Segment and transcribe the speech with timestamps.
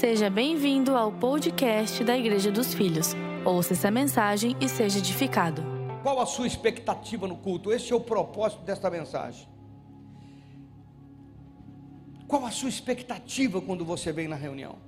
[0.00, 3.14] Seja bem-vindo ao podcast da Igreja dos Filhos.
[3.44, 5.62] Ouça essa mensagem e seja edificado.
[6.02, 7.72] Qual a sua expectativa no culto?
[7.72, 9.48] Esse é o propósito desta mensagem.
[12.26, 14.78] Qual a sua expectativa quando você vem na reunião?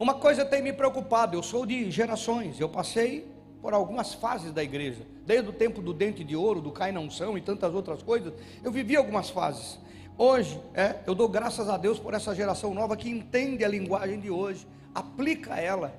[0.00, 3.30] Uma coisa tem me preocupado, eu sou de gerações, eu passei
[3.60, 7.10] por algumas fases da igreja, desde o tempo do dente de ouro, do cai não
[7.10, 8.32] são e tantas outras coisas,
[8.64, 9.78] eu vivi algumas fases.
[10.18, 14.18] Hoje, é, eu dou graças a Deus por essa geração nova que entende a linguagem
[14.18, 15.94] de hoje, aplica ela,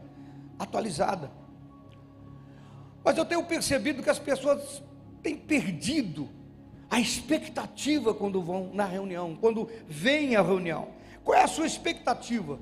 [0.57, 1.29] atualizada.
[3.03, 4.81] Mas eu tenho percebido que as pessoas
[5.21, 6.29] têm perdido
[6.89, 10.87] a expectativa quando vão na reunião, quando vêm à reunião.
[11.23, 12.57] Qual é a sua expectativa?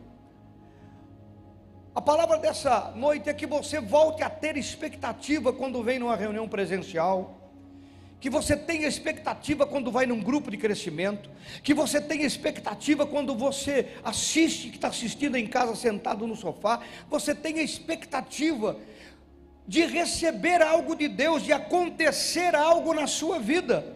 [1.95, 6.49] A palavra dessa noite é que você volte a ter expectativa quando vem numa reunião
[6.49, 7.44] presencial
[8.25, 11.29] que você tenha expectativa quando vai num grupo de crescimento,
[11.61, 16.79] que você tenha expectativa quando você assiste, que está assistindo em casa sentado no sofá,
[17.07, 18.79] você tenha expectativa
[19.67, 23.95] de receber algo de Deus, de acontecer algo na sua vida.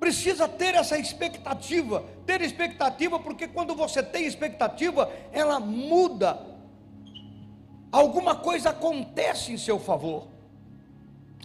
[0.00, 6.44] Precisa ter essa expectativa, ter expectativa, porque quando você tem expectativa, ela muda,
[7.92, 10.32] alguma coisa acontece em seu favor.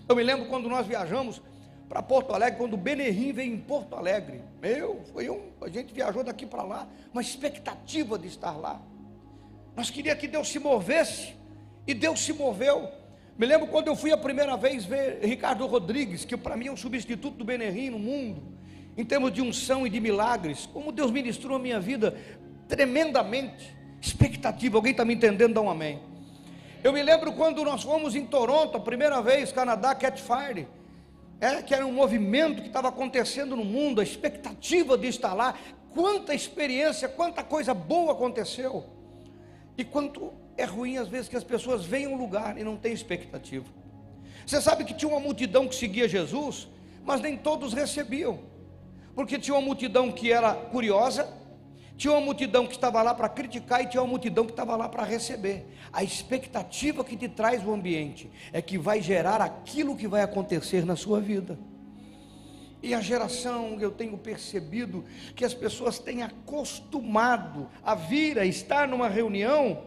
[0.08, 1.42] Eu me lembro quando nós viajamos
[1.90, 4.42] para Porto Alegre, quando o Benerim veio em Porto Alegre.
[4.62, 8.82] Meu, foi um, a gente viajou daqui para lá, uma expectativa de estar lá.
[9.76, 11.36] Nós queríamos que Deus se movesse,
[11.88, 12.90] e Deus se moveu.
[13.38, 16.72] Me lembro quando eu fui a primeira vez ver Ricardo Rodrigues, que para mim é
[16.72, 18.44] o substituto do Benerim no mundo,
[18.98, 22.18] em termos de unção e de milagres, como Deus ministrou a minha vida
[22.68, 23.76] tremendamente.
[24.02, 25.54] Expectativa, alguém está me entendendo?
[25.54, 26.00] Dá um amém.
[26.88, 30.70] Eu me lembro quando nós fomos em Toronto, a primeira vez, Canadá Catfire,
[31.38, 35.54] é, que era um movimento que estava acontecendo no mundo, a expectativa de estar lá,
[35.94, 38.86] quanta experiência, quanta coisa boa aconteceu,
[39.78, 42.94] e quanto é ruim às vezes que as pessoas veem um lugar e não têm
[42.94, 43.66] expectativa.
[44.46, 46.70] Você sabe que tinha uma multidão que seguia Jesus,
[47.04, 48.40] mas nem todos recebiam,
[49.14, 51.28] porque tinha uma multidão que era curiosa,
[51.98, 54.88] tinha uma multidão que estava lá para criticar e tinha uma multidão que estava lá
[54.88, 55.66] para receber.
[55.92, 60.86] A expectativa que te traz o ambiente é que vai gerar aquilo que vai acontecer
[60.86, 61.58] na sua vida.
[62.84, 65.04] E a geração, eu tenho percebido
[65.36, 69.84] que as pessoas têm acostumado a vir a estar numa reunião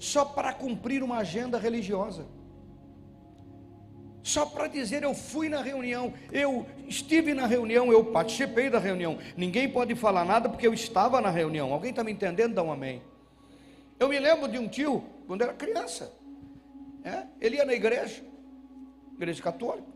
[0.00, 2.26] só para cumprir uma agenda religiosa
[4.26, 9.18] só para dizer eu fui na reunião, eu estive na reunião, eu participei da reunião.
[9.36, 11.72] Ninguém pode falar nada porque eu estava na reunião.
[11.72, 12.54] Alguém está me entendendo?
[12.54, 13.02] Dá um amém.
[13.98, 16.12] Eu me lembro de um tio, quando era criança,
[17.02, 17.24] é?
[17.40, 18.22] ele ia na igreja,
[19.14, 19.88] igreja católica,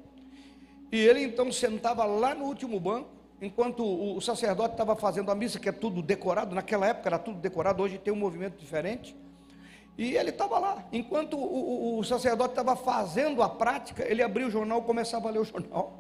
[0.91, 5.61] e ele então sentava lá no último banco, enquanto o sacerdote estava fazendo a missa,
[5.61, 9.15] que é tudo decorado, naquela época era tudo decorado, hoje tem um movimento diferente.
[9.99, 10.85] E ele estava lá.
[10.93, 15.29] Enquanto o, o, o sacerdote estava fazendo a prática, ele abria o jornal e começava
[15.29, 16.00] a ler o jornal.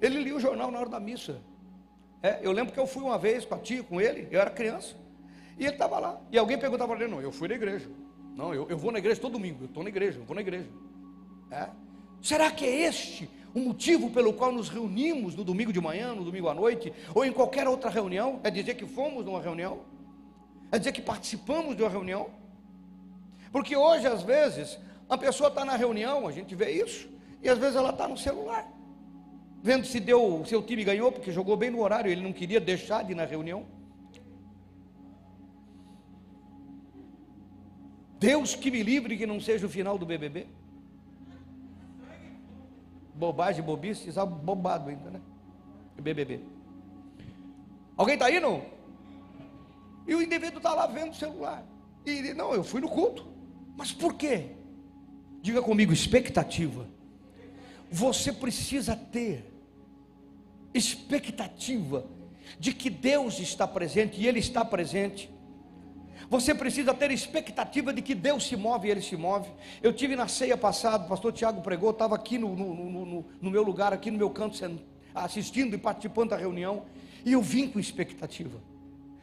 [0.00, 1.40] Ele lia o jornal na hora da missa.
[2.22, 4.50] É, eu lembro que eu fui uma vez com a tia, com ele, eu era
[4.50, 4.96] criança.
[5.58, 6.20] E ele estava lá.
[6.30, 7.88] E alguém perguntava para ele: Não, eu fui na igreja.
[8.36, 9.64] Não, eu, eu vou na igreja todo domingo.
[9.64, 10.68] Eu estou na igreja, eu vou na igreja.
[11.50, 11.68] É.
[12.22, 16.24] Será que é este o motivo pelo qual nos reunimos no domingo de manhã, no
[16.24, 18.40] domingo à noite, ou em qualquer outra reunião?
[18.44, 19.80] É dizer que fomos numa reunião?
[20.70, 22.30] É dizer que participamos de uma reunião?
[23.50, 27.08] Porque hoje, às vezes, a pessoa está na reunião, a gente vê isso,
[27.42, 28.70] e às vezes ela está no celular,
[29.62, 33.02] vendo se deu, seu time ganhou, porque jogou bem no horário, ele não queria deixar
[33.04, 33.66] de ir na reunião.
[38.18, 40.46] Deus que me livre que não seja o final do BBB.
[43.14, 45.20] Bobagem, bobice, sabe, bobado ainda, né?
[46.00, 46.40] BBB.
[47.96, 48.64] Alguém está aí, não?
[50.06, 51.64] E o indivíduo está lá vendo o celular.
[52.06, 53.26] E ele, não, eu fui no culto.
[53.76, 54.52] Mas por quê?
[55.42, 56.86] Diga comigo, expectativa.
[57.90, 59.44] Você precisa ter
[60.74, 62.06] expectativa
[62.58, 65.30] de que Deus está presente e Ele está presente.
[66.30, 69.48] Você precisa ter expectativa de que Deus se move e Ele se move.
[69.82, 73.50] Eu tive na ceia passada, o pastor Tiago pregou, estava aqui no, no, no, no,
[73.50, 74.58] meu lugar, aqui no meu canto,
[75.14, 76.84] assistindo e participando da reunião,
[77.24, 78.60] e eu vim com expectativa.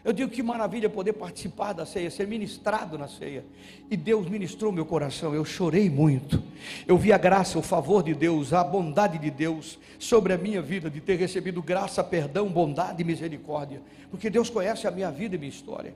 [0.05, 3.43] Eu digo que maravilha poder participar da ceia, ser ministrado na ceia.
[3.89, 6.43] E Deus ministrou meu coração, eu chorei muito.
[6.85, 10.61] Eu vi a graça, o favor de Deus, a bondade de Deus sobre a minha
[10.61, 13.81] vida, de ter recebido graça, perdão, bondade e misericórdia.
[14.11, 15.95] Porque Deus conhece a minha vida e minha história.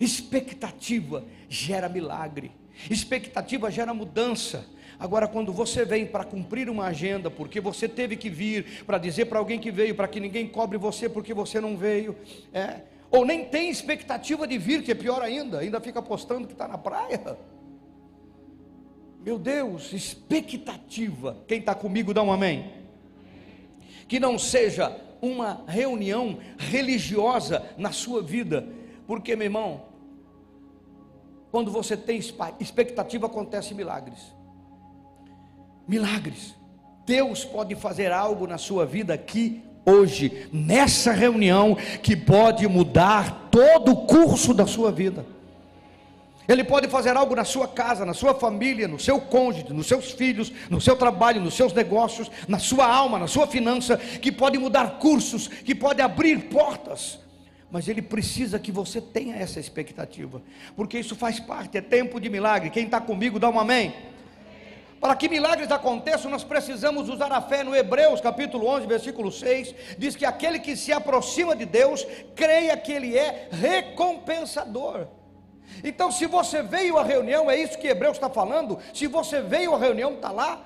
[0.00, 2.50] Expectativa gera milagre,
[2.90, 4.66] expectativa gera mudança.
[4.98, 9.26] Agora, quando você vem para cumprir uma agenda, porque você teve que vir, para dizer
[9.26, 12.16] para alguém que veio, para que ninguém cobre você porque você não veio,
[12.52, 12.80] é,
[13.10, 16.66] ou nem tem expectativa de vir, que é pior ainda, ainda fica apostando que está
[16.66, 17.38] na praia.
[19.24, 21.36] Meu Deus, expectativa.
[21.46, 22.72] Quem está comigo, dá um amém.
[24.06, 28.68] Que não seja uma reunião religiosa na sua vida,
[29.06, 29.86] porque, meu irmão,
[31.50, 32.20] quando você tem
[32.60, 34.34] expectativa, acontecem milagres.
[35.88, 36.54] Milagres.
[37.04, 43.92] Deus pode fazer algo na sua vida aqui hoje, nessa reunião, que pode mudar todo
[43.92, 45.24] o curso da sua vida.
[46.48, 50.12] Ele pode fazer algo na sua casa, na sua família, no seu cônjuge, nos seus
[50.12, 54.58] filhos, no seu trabalho, nos seus negócios, na sua alma, na sua finança, que pode
[54.58, 57.18] mudar cursos, que pode abrir portas.
[57.70, 60.40] Mas ele precisa que você tenha essa expectativa,
[60.76, 62.70] porque isso faz parte, é tempo de milagre.
[62.70, 63.92] Quem está comigo, dá um amém.
[65.00, 67.62] Para que milagres aconteçam, nós precisamos usar a fé.
[67.62, 72.76] No Hebreus capítulo 11, versículo 6, diz que aquele que se aproxima de Deus, creia
[72.76, 75.06] que Ele é recompensador.
[75.84, 78.78] Então, se você veio à reunião, é isso que Hebreus está falando.
[78.94, 80.64] Se você veio à reunião, está lá.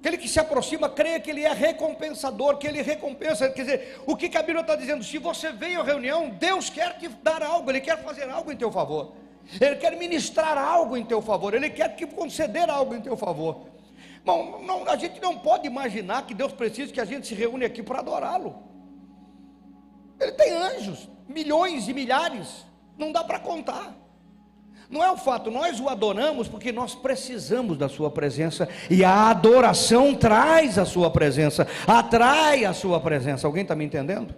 [0.00, 3.48] Aquele que se aproxima, creia que ele é recompensador, que ele recompensa.
[3.50, 5.02] Quer dizer, o que, a Bíblia está dizendo?
[5.02, 8.56] Se você veio à reunião, Deus quer te dar algo, Ele quer fazer algo em
[8.56, 9.12] teu favor.
[9.60, 13.66] Ele quer ministrar algo em teu favor, Ele quer te conceder algo em teu favor.
[14.24, 17.64] Bom, não, a gente não pode imaginar que Deus precisa que a gente se reúne
[17.64, 18.56] aqui para adorá-lo.
[20.20, 22.66] Ele tem anjos, milhões e milhares,
[22.98, 23.94] não dá para contar.
[24.90, 29.30] Não é o fato, nós o adoramos porque nós precisamos da Sua presença e a
[29.30, 33.46] adoração traz a Sua presença, atrai a Sua presença.
[33.46, 34.34] Alguém está me entendendo?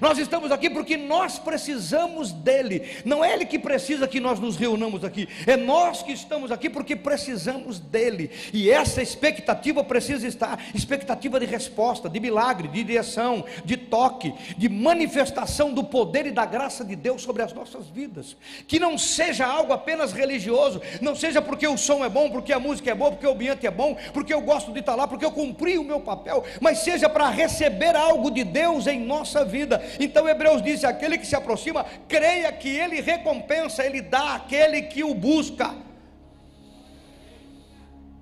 [0.00, 2.88] Nós estamos aqui porque nós precisamos dele.
[3.04, 5.28] Não é ele que precisa que nós nos reunamos aqui.
[5.46, 8.30] É nós que estamos aqui porque precisamos dele.
[8.52, 14.68] E essa expectativa precisa estar expectativa de resposta, de milagre, de direção, de toque, de
[14.68, 18.36] manifestação do poder e da graça de Deus sobre as nossas vidas.
[18.66, 22.58] Que não seja algo apenas religioso, não seja porque o som é bom, porque a
[22.58, 25.24] música é boa, porque o ambiente é bom, porque eu gosto de estar lá, porque
[25.24, 29.89] eu cumpri o meu papel, mas seja para receber algo de Deus em nossa vida
[29.98, 35.02] então Hebreus diz: aquele que se aproxima, creia que ele recompensa, ele dá aquele que
[35.02, 35.74] o busca.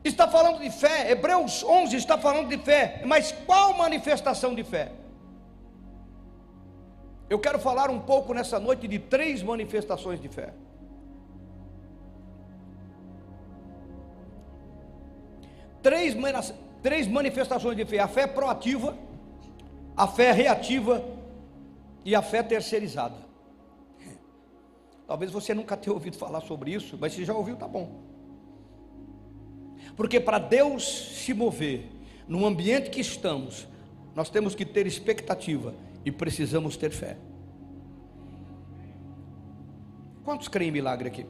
[0.05, 4.93] Está falando de fé, Hebreus 11 está falando de fé, mas qual manifestação de fé?
[7.29, 10.55] Eu quero falar um pouco nessa noite de três manifestações de fé.
[15.83, 16.17] Três,
[16.83, 18.97] três manifestações de fé: a fé proativa,
[19.97, 21.05] a fé reativa
[22.09, 23.17] e a fé terceirizada.
[25.07, 28.01] Talvez você nunca tenha ouvido falar sobre isso, mas se já ouviu, tá bom.
[29.95, 30.89] Porque para Deus
[31.23, 31.85] se mover
[32.27, 33.69] no ambiente que estamos,
[34.15, 37.19] nós temos que ter expectativa e precisamos ter fé.
[40.25, 41.27] Quantos creem em milagre aqui?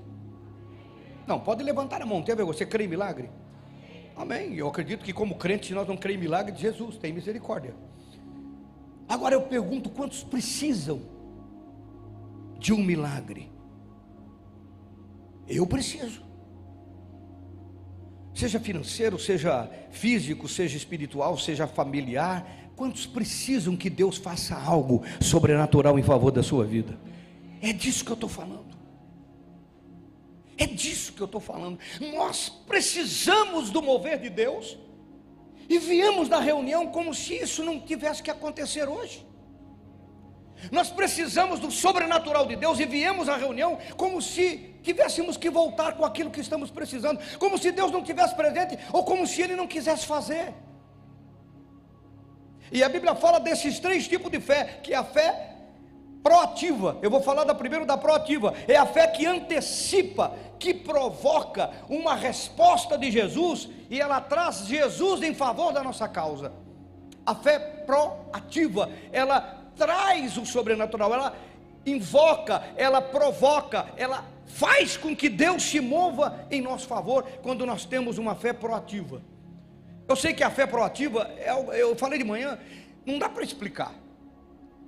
[1.26, 3.28] Não, pode levantar a mão, tem a ver, você crê em milagre?
[4.16, 4.54] Amém.
[4.54, 7.74] Eu acredito que como crente, nós não cremos em milagre de Jesus, tem misericórdia.
[9.08, 11.00] Agora eu pergunto: quantos precisam
[12.58, 13.50] de um milagre?
[15.46, 16.22] Eu preciso.
[18.34, 22.46] Seja financeiro, seja físico, seja espiritual, seja familiar.
[22.76, 26.96] Quantos precisam que Deus faça algo sobrenatural em favor da sua vida?
[27.60, 28.76] É disso que eu estou falando.
[30.56, 31.78] É disso que eu estou falando.
[32.14, 34.78] Nós precisamos do mover de Deus
[35.68, 39.26] e viemos da reunião como se isso não tivesse que acontecer hoje.
[40.72, 45.92] Nós precisamos do sobrenatural de Deus e viemos à reunião como se tivéssemos que voltar
[45.96, 49.54] com aquilo que estamos precisando, como se Deus não tivesse presente ou como se Ele
[49.54, 50.52] não quisesse fazer.
[52.72, 55.47] E a Bíblia fala desses três tipos de fé, que é a fé
[56.22, 56.98] proativa.
[57.02, 58.54] Eu vou falar da primeiro da proativa.
[58.66, 65.22] É a fé que antecipa, que provoca uma resposta de Jesus e ela traz Jesus
[65.22, 66.52] em favor da nossa causa.
[67.24, 69.40] A fé proativa, ela
[69.76, 71.36] traz o sobrenatural, ela
[71.86, 77.84] invoca, ela provoca, ela faz com que Deus se mova em nosso favor quando nós
[77.84, 79.22] temos uma fé proativa.
[80.08, 82.58] Eu sei que a fé proativa, é eu falei de manhã,
[83.04, 83.94] não dá para explicar.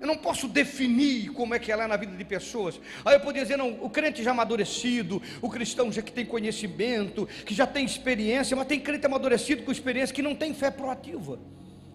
[0.01, 2.81] Eu não posso definir como é que ela é na vida de pessoas.
[3.05, 7.29] Aí eu poderia dizer, não, o crente já amadurecido, o cristão já que tem conhecimento,
[7.45, 11.39] que já tem experiência, mas tem crente amadurecido com experiência que não tem fé proativa.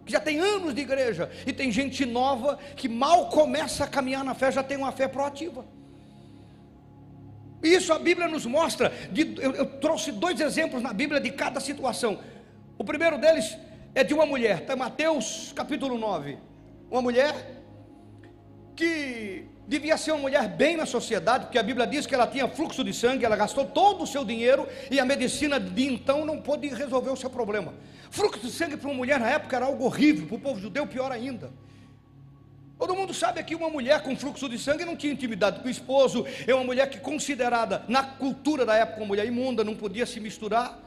[0.06, 4.24] Que já tem anos de igreja e tem gente nova que mal começa a caminhar
[4.24, 5.66] na fé, já tem uma fé proativa.
[7.64, 8.94] Isso a Bíblia nos mostra.
[9.12, 12.20] De, eu, eu trouxe dois exemplos na Bíblia de cada situação.
[12.78, 13.58] O primeiro deles
[13.96, 16.38] é de uma mulher, está em Mateus capítulo 9.
[16.92, 17.55] Uma mulher
[18.76, 22.48] que devia ser uma mulher bem na sociedade, porque a Bíblia diz que ela tinha
[22.48, 26.42] fluxo de sangue, ela gastou todo o seu dinheiro e a medicina de então não
[26.42, 27.74] pôde resolver o seu problema.
[28.12, 30.86] Fluxo de sangue para uma mulher na época era algo horrível, para o povo judeu
[30.86, 31.52] pior ainda.
[32.78, 35.72] Todo mundo sabe que uma mulher com fluxo de sangue não tinha intimidade com o
[35.72, 40.06] esposo, é uma mulher que considerada na cultura da época uma mulher imunda, não podia
[40.06, 40.85] se misturar.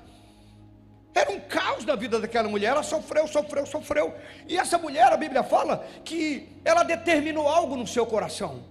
[1.14, 4.14] Era um caos na vida daquela mulher, ela sofreu, sofreu, sofreu.
[4.46, 8.62] E essa mulher, a Bíblia fala que ela determinou algo no seu coração.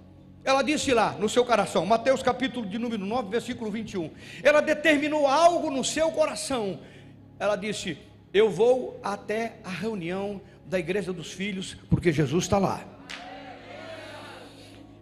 [0.44, 4.10] Ela disse lá no seu coração, Mateus capítulo de número 9, versículo 21.
[4.41, 6.79] Ela determinou algo no seu coração.
[7.38, 7.98] Ela disse:
[8.34, 12.82] Eu vou até a reunião da igreja dos filhos, porque Jesus está lá.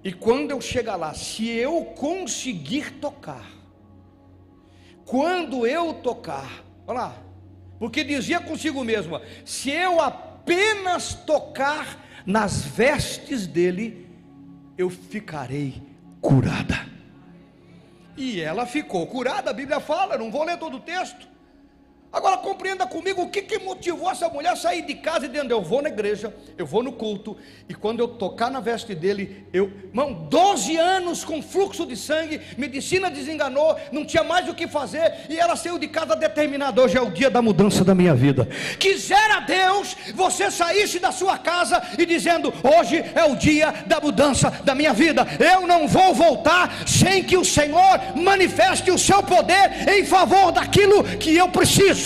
[0.04, 3.46] E quando eu chegar lá, se eu conseguir tocar,
[5.06, 7.16] quando eu tocar, olha lá,
[7.80, 14.08] porque dizia consigo mesma: se eu apenas tocar nas vestes dele,
[14.78, 15.82] eu ficarei
[16.22, 16.96] curada.
[18.18, 21.28] E ela ficou curada, a Bíblia fala, não vou ler todo o texto.
[22.16, 25.52] Agora compreenda comigo o que, que motivou essa mulher a sair de casa e dizendo:
[25.52, 27.36] Eu vou na igreja, eu vou no culto,
[27.68, 32.40] e quando eu tocar na veste dele, eu, irmão, 12 anos com fluxo de sangue,
[32.58, 36.98] medicina desenganou, não tinha mais o que fazer, e ela saiu de casa determinada: Hoje
[36.98, 38.48] é o dia da mudança da minha vida.
[38.80, 44.50] Quisera Deus você saísse da sua casa e dizendo: Hoje é o dia da mudança
[44.64, 49.90] da minha vida, eu não vou voltar sem que o Senhor manifeste o seu poder
[49.90, 52.05] em favor daquilo que eu preciso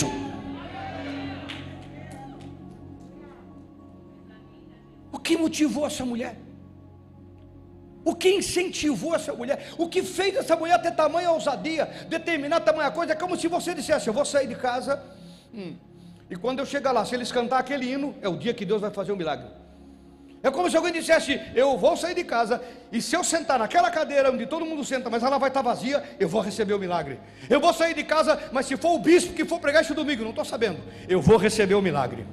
[5.30, 6.34] que motivou essa mulher?
[8.04, 9.58] O que incentivou essa mulher?
[9.78, 13.12] O que fez essa mulher ter tamanha ousadia, determinar tamanha coisa?
[13.12, 15.00] É como se você dissesse: Eu vou sair de casa,
[15.54, 15.76] hum,
[16.28, 18.80] e quando eu chegar lá, se eles cantar aquele hino, é o dia que Deus
[18.80, 19.46] vai fazer um milagre.
[20.42, 22.60] É como se alguém dissesse: Eu vou sair de casa,
[22.90, 26.02] e se eu sentar naquela cadeira onde todo mundo senta, mas ela vai estar vazia,
[26.18, 27.20] eu vou receber o milagre.
[27.48, 30.24] Eu vou sair de casa, mas se for o bispo que for pregar este domingo,
[30.24, 32.26] não estou sabendo, eu vou receber o milagre.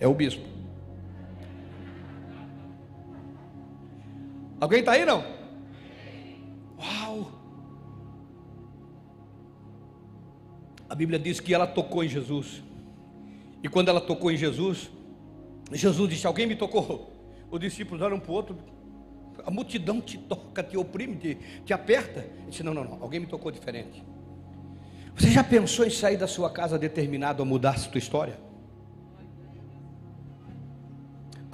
[0.00, 0.55] É o bispo.
[4.60, 5.24] Alguém está aí não?
[6.78, 7.32] Uau!
[10.88, 12.62] A Bíblia diz que ela tocou em Jesus.
[13.62, 14.90] E quando ela tocou em Jesus,
[15.72, 17.12] Jesus disse: Alguém me tocou.
[17.50, 18.58] Os discípulos olham para o outro.
[19.44, 22.20] A multidão te toca, te oprime, te, te aperta.
[22.20, 23.02] Ele disse: Não, não, não.
[23.02, 24.02] Alguém me tocou diferente.
[25.14, 28.38] Você já pensou em sair da sua casa determinado a mudar a sua história?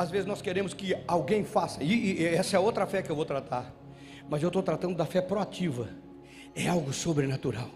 [0.02, 3.14] Às vezes nós queremos que alguém faça, e, e essa é outra fé que eu
[3.14, 3.73] vou tratar,
[4.28, 5.90] mas eu estou tratando da fé proativa,
[6.56, 7.71] é algo sobrenatural,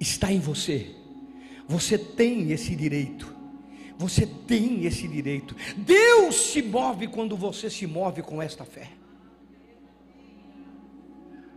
[0.00, 0.92] está em você,
[1.68, 3.32] você tem esse direito,
[3.96, 5.54] você tem esse direito.
[5.76, 8.90] Deus se move quando você se move com esta fé.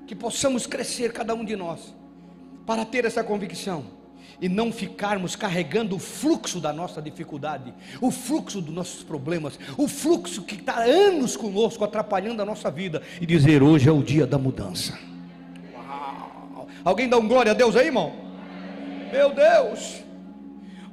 [0.06, 1.96] Que possamos crescer, cada um de nós,
[2.68, 3.97] para ter essa convicção
[4.40, 9.88] e não ficarmos carregando o fluxo da nossa dificuldade, o fluxo dos nossos problemas, o
[9.88, 14.28] fluxo que está anos conosco, atrapalhando a nossa vida, e dizer: hoje é o dia
[14.28, 14.98] da mudança.
[15.74, 16.68] Uau.
[16.84, 18.14] Alguém dá um glória a Deus aí, irmão?
[19.12, 20.04] Meu Deus!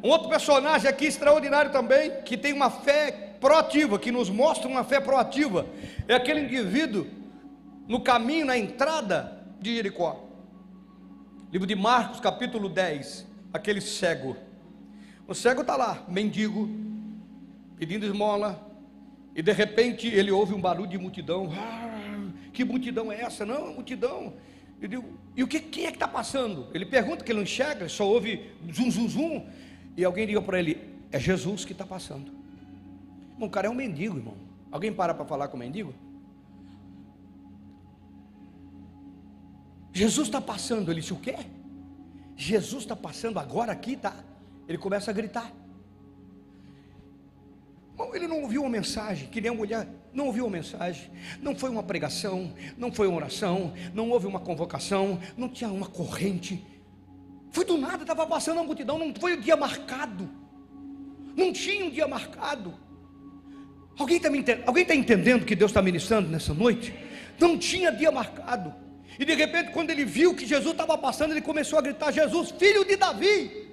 [0.02, 4.84] Um outro personagem aqui extraordinário também, que tem uma fé proativa, que nos mostra uma
[4.84, 5.66] fé proativa,
[6.08, 7.06] é aquele indivíduo
[7.86, 10.24] no caminho, na entrada de Jericó.
[11.52, 14.36] Livro de Marcos, capítulo 10, aquele cego.
[15.28, 16.68] O cego está lá, mendigo,
[17.78, 18.60] pedindo esmola,
[19.34, 21.48] e de repente ele ouve um barulho de multidão.
[21.56, 23.46] Ah, que multidão é essa?
[23.46, 24.34] Não, multidão.
[24.82, 25.04] Eu digo,
[25.36, 26.66] e o que, quem é que está passando?
[26.74, 29.46] Ele pergunta que ele não enxerga, só ouve zum, zum, zum.
[29.96, 30.76] E alguém diga para ele:
[31.12, 32.32] é Jesus que está passando.
[33.32, 34.36] Irmão, o cara é um mendigo, irmão.
[34.70, 35.94] Alguém para para falar com o mendigo?
[39.92, 40.90] Jesus está passando.
[40.90, 41.36] Ele disse: o quê?
[42.36, 44.14] Jesus está passando agora aqui, tá?
[44.68, 45.52] Ele começa a gritar.
[48.12, 51.10] Ele não ouviu uma mensagem, que nem a mulher, não ouviu uma mensagem,
[51.40, 55.86] não foi uma pregação, não foi uma oração, não houve uma convocação, não tinha uma
[55.86, 56.64] corrente,
[57.54, 60.28] foi do nada, estava passando a multidão, não foi o dia marcado.
[61.36, 62.74] Não tinha um dia marcado.
[63.96, 64.28] Alguém está
[64.66, 66.92] Alguém tá entendendo que Deus está ministrando nessa noite?
[67.38, 68.74] Não tinha dia marcado.
[69.18, 72.50] E de repente, quando ele viu que Jesus estava passando, ele começou a gritar: Jesus,
[72.50, 73.64] filho de Davi.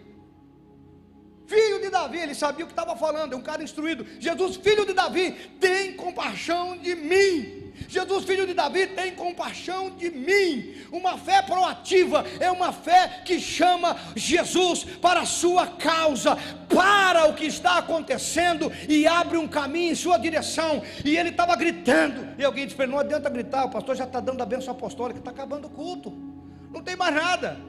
[1.47, 4.05] Filho de Davi, ele sabia o que estava falando, é um cara instruído.
[4.19, 7.60] Jesus, filho de Davi, tem compaixão de mim.
[7.87, 10.75] Jesus filho de Davi, tem compaixão de mim.
[10.91, 16.37] Uma fé proativa é uma fé que chama Jesus para a sua causa,
[16.69, 20.81] para o que está acontecendo e abre um caminho em sua direção.
[21.03, 22.35] E ele estava gritando.
[22.37, 25.31] E alguém disse: Não adianta gritar, o pastor já está dando a bênção apostólica, está
[25.31, 26.13] acabando o culto.
[26.71, 27.59] Não tem mais nada.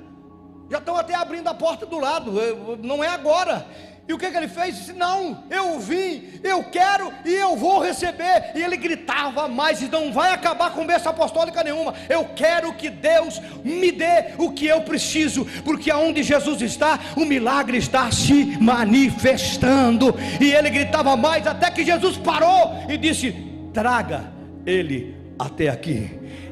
[0.70, 2.32] Já estão até abrindo a porta do lado.
[2.82, 3.66] Não é agora.
[4.08, 4.76] E o que, que ele fez?
[4.76, 8.50] Disse: Não, eu vim, eu quero e eu vou receber.
[8.54, 11.94] E ele gritava mais: Não vai acabar com bênção apostólica nenhuma.
[12.08, 17.24] Eu quero que Deus me dê o que eu preciso, porque aonde Jesus está, o
[17.24, 20.14] milagre está se manifestando.
[20.40, 23.32] E ele gritava mais, até que Jesus parou e disse:
[23.72, 24.32] Traga
[24.66, 26.10] ele até aqui.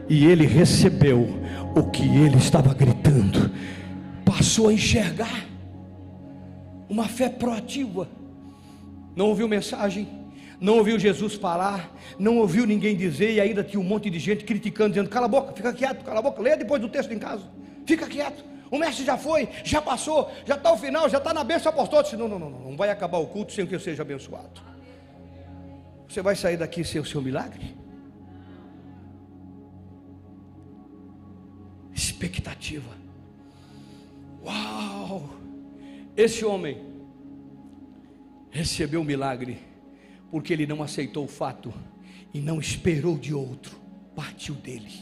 [0.08, 1.40] E ele recebeu
[1.74, 3.50] o que ele estava gritando,
[4.24, 5.49] passou a enxergar
[6.90, 8.08] uma fé proativa.
[9.14, 10.08] Não ouviu mensagem,
[10.60, 14.44] não ouviu Jesus falar, não ouviu ninguém dizer, e ainda tinha um monte de gente
[14.44, 17.18] criticando, dizendo: cala a boca, fica quieto, cala a boca, leia depois do texto em
[17.18, 17.44] casa,
[17.86, 18.44] fica quieto.
[18.70, 22.16] O mestre já foi, já passou, já está ao final, já está na bênção apostólica.
[22.16, 24.60] Não, não, não, não, não vai acabar o culto sem que eu seja abençoado.
[26.08, 27.76] Você vai sair daqui sem o seu milagre?
[31.92, 32.90] Expectativa.
[34.44, 35.39] Uau!
[36.20, 36.76] Esse homem
[38.50, 39.58] recebeu o milagre
[40.30, 41.72] porque ele não aceitou o fato
[42.34, 43.80] e não esperou de outro,
[44.14, 44.92] partiu dele.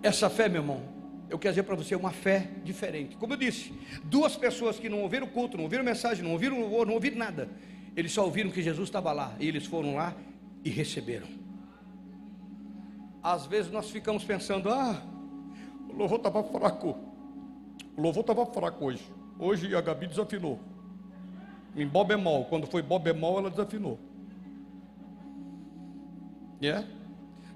[0.00, 0.80] Essa fé, meu irmão,
[1.28, 3.16] eu quero dizer para você, é uma fé diferente.
[3.16, 3.72] Como eu disse,
[4.04, 7.16] duas pessoas que não ouviram o culto, não ouviram mensagem, não ouviram louvor, não ouviram
[7.16, 7.50] nada,
[7.96, 10.14] eles só ouviram que Jesus estava lá e eles foram lá
[10.64, 11.26] e receberam.
[13.20, 15.02] Às vezes nós ficamos pensando, ah,
[15.90, 16.96] o louvor estava fraco,
[17.96, 19.21] o louvor estava fraco hoje.
[19.42, 20.60] Hoje a Gabi desafinou.
[21.74, 22.44] Em Bob bemol.
[22.44, 23.98] Quando foi Bob bemol, ela desafinou.
[26.60, 26.84] É?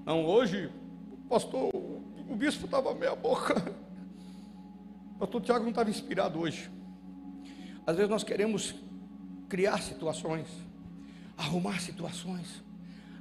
[0.05, 0.69] Não, hoje,
[1.13, 3.73] o pastor, o bispo estava meia boca.
[5.15, 6.69] O pastor Tiago não estava inspirado hoje.
[7.85, 8.75] Às vezes nós queremos
[9.47, 10.45] criar situações,
[11.37, 12.61] arrumar situações,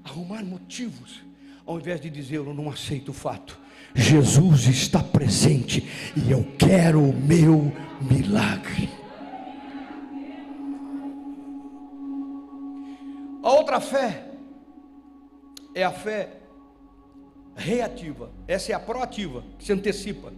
[0.03, 1.23] arrumar motivos,
[1.65, 3.61] ao invés de dizer eu não aceito o fato.
[3.97, 8.91] Jesus está presente e eu quero o meu milagre.
[13.43, 14.27] A outra fé
[15.75, 16.41] é a fé
[17.57, 18.31] reativa.
[18.47, 20.31] Essa é a proativa, que se antecipa.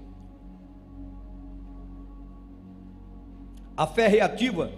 [3.76, 4.70] A fé reativa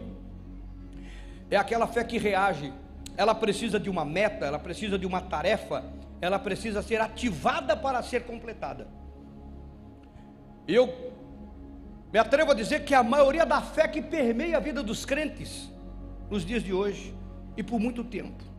[1.50, 2.72] é aquela fé que reage.
[3.14, 5.85] Ela precisa de uma meta, ela precisa de uma tarefa,
[6.20, 8.88] ela precisa ser ativada para ser completada.
[10.68, 11.12] Eu
[12.12, 15.70] me atrevo a dizer que a maioria da fé que permeia a vida dos crentes
[16.28, 17.14] nos dias de hoje
[17.56, 18.50] e por muito tempo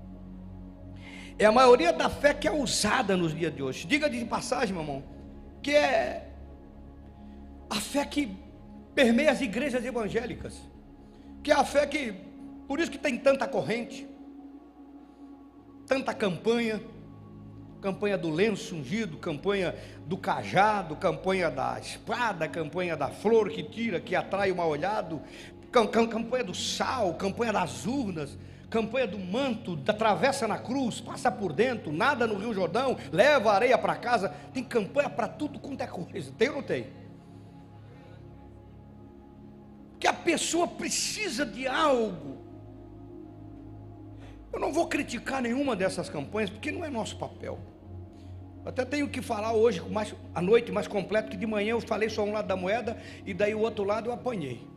[1.38, 3.88] é a maioria da fé que é usada nos dias de hoje.
[3.88, 5.04] Diga de passagem, meu irmão,
[5.62, 6.30] que é
[7.70, 8.38] a fé que
[8.94, 10.62] permeia as igrejas evangélicas,
[11.42, 12.14] que é a fé que,
[12.68, 14.08] por isso que tem tanta corrente,
[15.88, 16.80] tanta campanha,
[17.82, 24.00] campanha do lenço ungido, campanha do cajado, campanha da espada, campanha da flor que tira,
[24.00, 25.20] que atrai o mal olhado,
[25.72, 28.38] campanha do sal, campanha das urnas,
[28.70, 33.52] campanha do manto, da travessa na cruz, passa por dentro, nada no Rio Jordão, leva
[33.52, 36.88] a areia para casa, tem campanha para tudo quanto é coisa, tem ou não tem?
[40.00, 42.41] Que a pessoa precisa de algo.
[44.52, 47.60] Eu não vou criticar nenhuma dessas campanhas, porque não é nosso papel.
[48.66, 52.10] Até tenho que falar hoje mais, à noite mais completo, que de manhã eu falei
[52.10, 54.68] só um lado da moeda e daí o outro lado eu apanhei.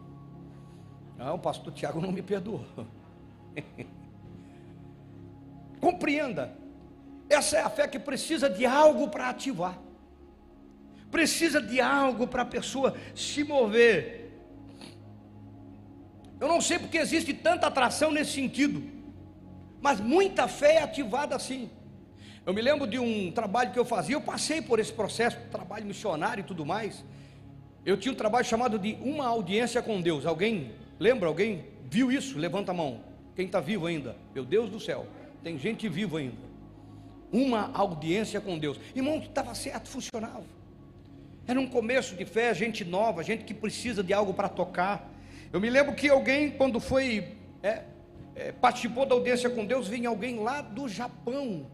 [1.18, 2.64] Não, ah, o pastor Tiago não me perdoou.
[5.80, 6.56] Compreenda,
[7.28, 9.78] essa é a fé que precisa de algo para ativar,
[11.10, 14.32] precisa de algo para a pessoa se mover.
[16.40, 18.82] Eu não sei porque existe tanta atração nesse sentido,
[19.84, 21.68] mas muita fé é ativada assim.
[22.46, 25.84] Eu me lembro de um trabalho que eu fazia, eu passei por esse processo, trabalho
[25.84, 27.04] missionário e tudo mais.
[27.84, 30.24] Eu tinha um trabalho chamado de uma audiência com Deus.
[30.24, 31.28] Alguém lembra?
[31.28, 32.38] Alguém viu isso?
[32.38, 33.02] Levanta a mão.
[33.36, 34.16] Quem está vivo ainda?
[34.34, 35.06] Meu Deus do céu,
[35.42, 36.38] tem gente viva ainda.
[37.30, 38.80] Uma audiência com Deus.
[38.96, 40.46] Irmão, estava certo, funcionava.
[41.46, 45.12] Era um começo de fé, gente nova, gente que precisa de algo para tocar.
[45.52, 47.82] Eu me lembro que alguém, quando foi, é,
[48.34, 51.66] é, participou da audiência com Deus, vinha alguém lá do Japão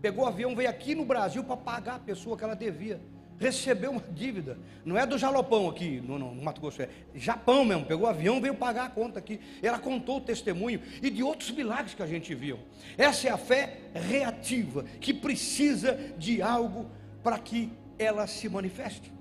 [0.00, 3.00] Pegou o avião, veio aqui no Brasil para pagar a pessoa que ela devia.
[3.38, 4.58] recebeu uma dívida.
[4.84, 7.84] Não é do Jalopão aqui, no, no Mato Grosso, é Japão mesmo.
[7.84, 9.40] Pegou o avião, veio pagar a conta aqui.
[9.62, 12.58] Ela contou o testemunho e de outros milagres que a gente viu.
[12.96, 16.86] Essa é a fé reativa, que precisa de algo
[17.22, 19.12] para que ela se manifeste.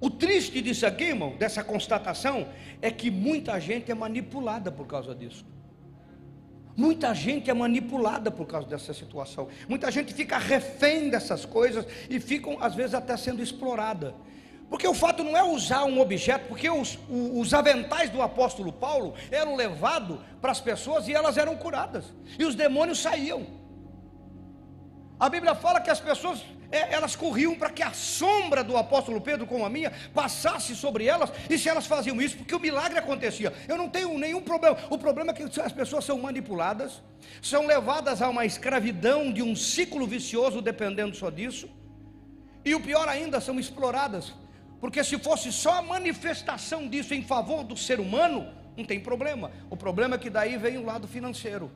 [0.00, 2.48] O triste disso aqui, irmão, dessa constatação,
[2.80, 5.44] é que muita gente é manipulada por causa disso.
[6.74, 9.48] Muita gente é manipulada por causa dessa situação.
[9.68, 14.14] Muita gente fica refém dessas coisas e ficam, às vezes, até sendo explorada.
[14.70, 19.14] Porque o fato não é usar um objeto, porque os, os aventais do apóstolo Paulo
[19.30, 22.04] eram levados para as pessoas e elas eram curadas,
[22.38, 23.46] e os demônios saíam.
[25.18, 29.20] A Bíblia fala que as pessoas é, elas corriam para que a sombra do apóstolo
[29.20, 32.98] Pedro, como a minha, passasse sobre elas, e se elas faziam isso, porque o milagre
[32.98, 33.52] acontecia.
[33.66, 34.76] Eu não tenho nenhum problema.
[34.88, 37.02] O problema é que as pessoas são manipuladas,
[37.42, 41.68] são levadas a uma escravidão de um ciclo vicioso, dependendo só disso,
[42.64, 44.34] e o pior ainda, são exploradas,
[44.80, 49.50] porque se fosse só a manifestação disso em favor do ser humano, não tem problema.
[49.68, 51.70] O problema é que daí vem o lado financeiro.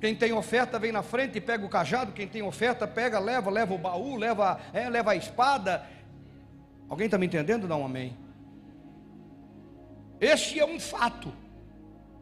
[0.00, 2.12] Quem tem oferta vem na frente e pega o cajado.
[2.12, 5.86] Quem tem oferta pega, leva, leva o baú, leva, é, leva a espada.
[6.88, 7.68] Alguém está me entendendo?
[7.68, 8.16] Dá um amém.
[10.18, 11.32] Este é um fato.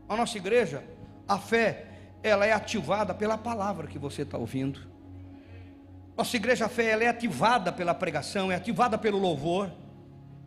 [0.08, 0.82] A nossa igreja,
[1.26, 1.86] a fé,
[2.20, 4.80] ela é ativada pela palavra que você está ouvindo.
[6.16, 9.70] Nossa igreja, a fé, ela é ativada pela pregação, é ativada pelo louvor.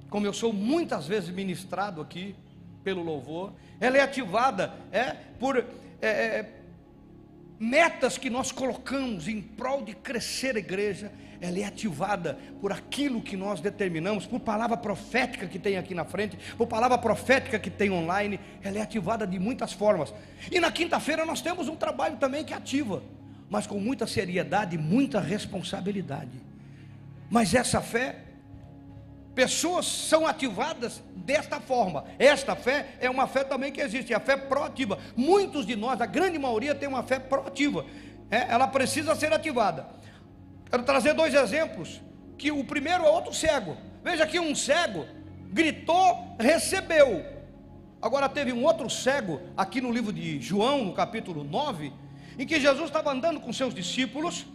[0.09, 2.35] Como eu sou muitas vezes ministrado aqui
[2.83, 5.65] pelo louvor, ela é ativada é por é,
[6.01, 6.60] é
[7.61, 13.21] metas que nós colocamos em prol de crescer a igreja, ela é ativada por aquilo
[13.21, 17.69] que nós determinamos, por palavra profética que tem aqui na frente, por palavra profética que
[17.69, 20.11] tem online, ela é ativada de muitas formas.
[20.51, 23.03] E na quinta-feira nós temos um trabalho também que ativa,
[23.47, 26.41] mas com muita seriedade e muita responsabilidade.
[27.29, 28.15] Mas essa fé,
[29.41, 32.05] pessoas são ativadas desta forma.
[32.19, 34.99] Esta fé é uma fé também que existe, é a fé proativa.
[35.15, 37.83] Muitos de nós, a grande maioria, tem uma fé proativa.
[38.29, 39.87] É, ela precisa ser ativada.
[40.69, 41.99] Quero trazer dois exemplos.
[42.37, 43.75] Que o primeiro é outro cego.
[44.03, 45.07] Veja que um cego
[45.51, 47.25] gritou, recebeu.
[47.99, 51.91] Agora teve um outro cego aqui no livro de João, no capítulo 9,
[52.37, 54.45] em que Jesus estava andando com seus discípulos,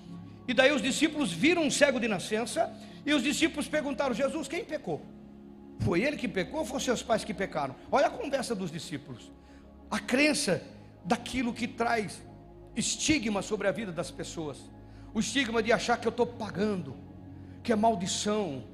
[0.47, 2.73] e daí os discípulos viram um cego de nascença,
[3.07, 5.01] e os discípulos perguntaram: Jesus, quem pecou?
[5.81, 7.77] Foi ele que pecou ou foram seus pais que pecaram?
[7.91, 9.31] Olha a conversa dos discípulos.
[9.89, 10.63] A crença
[11.05, 12.21] daquilo que traz
[12.75, 14.59] estigma sobre a vida das pessoas.
[15.15, 16.97] O estigma de achar que eu estou pagando,
[17.63, 18.65] que é maldição,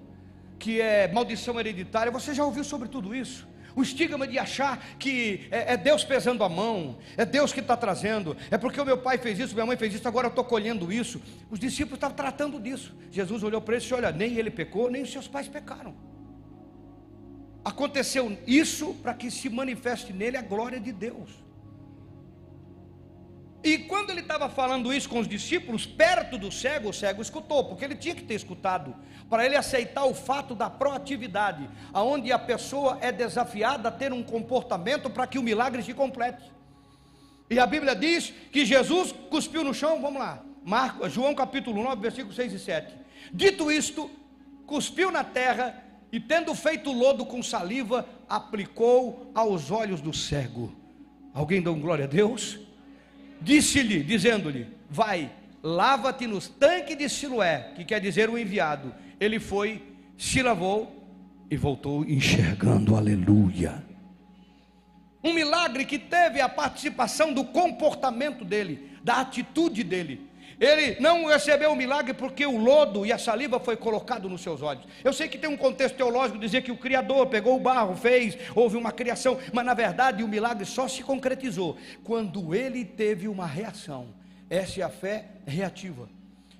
[0.59, 2.11] que é maldição hereditária.
[2.11, 3.47] Você já ouviu sobre tudo isso?
[3.75, 7.77] O estigma de achar que é, é Deus pesando a mão, é Deus que está
[7.77, 10.45] trazendo, é porque o meu pai fez isso, minha mãe fez isso, agora eu estou
[10.45, 11.21] colhendo isso.
[11.51, 12.95] Os discípulos estavam tratando disso.
[13.11, 15.95] Jesus olhou para eles e Olha, nem ele pecou, nem os seus pais pecaram.
[17.65, 21.43] Aconteceu isso para que se manifeste nele a glória de Deus.
[23.65, 27.65] E quando ele estava falando isso com os discípulos, perto do cego, o cego escutou,
[27.65, 28.95] porque ele tinha que ter escutado,
[29.33, 34.23] para ele aceitar o fato da proatividade, aonde a pessoa é desafiada a ter um
[34.23, 36.53] comportamento para que o milagre se complete.
[37.49, 42.03] E a Bíblia diz que Jesus cuspiu no chão, vamos lá, Marcos, João capítulo 9,
[42.03, 42.95] versículos 6 e 7.
[43.33, 44.11] Dito isto,
[44.67, 50.77] cuspiu na terra e tendo feito lodo com saliva, aplicou aos olhos do cego.
[51.33, 52.59] Alguém dá um glória a Deus?
[53.41, 58.95] Disse-lhe, dizendo-lhe: Vai, lava-te nos tanques de Siloé, que quer dizer o enviado.
[59.23, 59.81] Ele foi,
[60.19, 61.07] se lavou
[61.49, 63.87] e voltou enxergando, aleluia.
[65.23, 70.29] Um milagre que teve a participação do comportamento dele, da atitude dele.
[70.59, 74.61] Ele não recebeu o milagre porque o lodo e a saliva foi colocado nos seus
[74.61, 74.89] olhos.
[75.05, 78.37] Eu sei que tem um contexto teológico dizer que o Criador pegou o barro, fez,
[78.57, 83.47] houve uma criação, mas na verdade o milagre só se concretizou quando ele teve uma
[83.47, 84.09] reação.
[84.51, 86.09] Essa é a fé reativa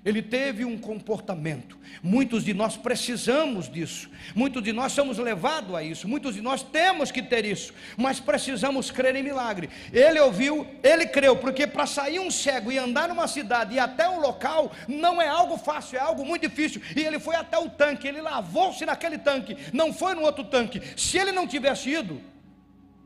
[0.05, 1.79] ele teve um comportamento.
[2.03, 6.63] Muitos de nós precisamos disso, muitos de nós somos levados a isso, muitos de nós
[6.63, 9.71] temos que ter isso, mas precisamos crer em milagre.
[9.93, 14.09] Ele ouviu, ele creu, porque para sair um cego e andar numa cidade e até
[14.09, 16.83] um local não é algo fácil, é algo muito difícil.
[16.97, 20.83] E ele foi até o tanque, ele lavou-se naquele tanque, não foi no outro tanque.
[20.97, 22.21] Se ele não tivesse ido,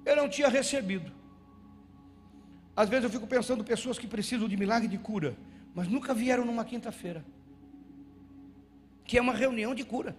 [0.07, 1.13] ele não tinha recebido.
[2.75, 5.37] Às vezes eu fico pensando pessoas que precisam de milagre de cura
[5.77, 7.23] mas nunca vieram numa quinta-feira,
[9.05, 10.17] que é uma reunião de cura.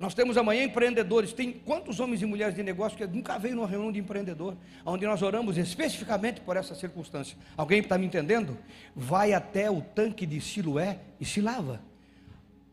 [0.00, 1.34] Nós temos amanhã empreendedores.
[1.34, 5.04] Tem quantos homens e mulheres de negócio que nunca veio numa reunião de empreendedor, onde
[5.04, 7.36] nós oramos especificamente por essa circunstância?
[7.54, 8.56] Alguém está me entendendo?
[8.96, 11.82] Vai até o tanque de Siloé e se lava.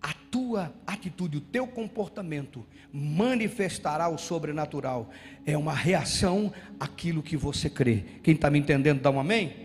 [0.02, 5.10] A tua atitude, o teu comportamento manifestará o sobrenatural.
[5.46, 8.06] É uma reação àquilo que você crê.
[8.24, 9.65] Quem está me entendendo, dá um amém?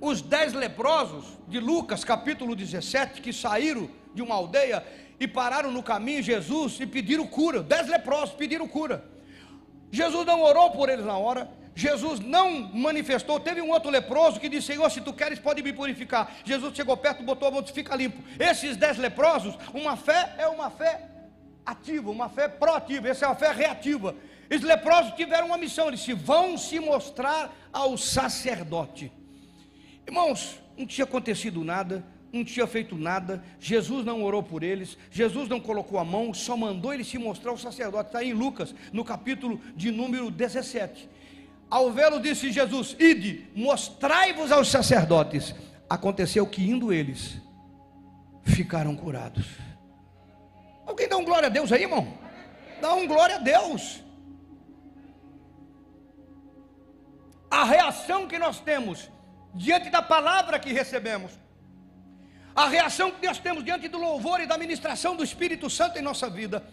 [0.00, 4.84] Os dez leprosos de Lucas, capítulo 17, que saíram de uma aldeia
[5.18, 7.62] e pararam no caminho Jesus e pediram cura.
[7.62, 9.04] Dez leprosos pediram cura.
[9.90, 11.50] Jesus não orou por eles na hora.
[11.74, 13.40] Jesus não manifestou.
[13.40, 16.32] Teve um outro leproso que disse: Senhor, se tu queres, pode me purificar.
[16.44, 18.22] Jesus chegou perto, botou a mão e fica limpo.
[18.38, 21.08] Esses dez leprosos, uma fé é uma fé
[21.66, 23.08] ativa, uma fé proativa.
[23.08, 24.14] Essa é uma fé reativa.
[24.48, 29.12] Esses leprosos tiveram uma missão: eles se vão se mostrar ao sacerdote.
[30.08, 35.48] Irmãos, não tinha acontecido nada não tinha feito nada, Jesus não orou por eles, Jesus
[35.48, 38.08] não colocou a mão, só mandou ele se mostrar ao sacerdote.
[38.08, 41.08] Está em Lucas, no capítulo de número 17.
[41.70, 45.54] Ao vê-lo, disse Jesus: Ide, mostrai-vos aos sacerdotes.
[45.88, 47.40] Aconteceu que, indo eles,
[48.42, 49.46] ficaram curados.
[50.86, 52.12] Alguém dá um glória a Deus aí, irmão?
[52.80, 54.02] Dá um glória a Deus.
[57.50, 59.10] A reação que nós temos
[59.54, 61.32] diante da palavra que recebemos
[62.58, 66.02] a reação que nós temos diante do louvor e da ministração do Espírito Santo em
[66.02, 66.64] nossa vida,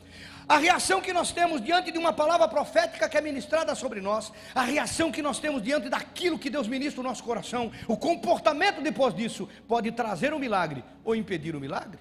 [0.49, 4.31] a reação que nós temos diante de uma palavra profética que é ministrada sobre nós,
[4.55, 8.81] a reação que nós temos diante daquilo que Deus ministra no nosso coração, o comportamento
[8.81, 11.99] depois disso pode trazer um milagre ou impedir o milagre.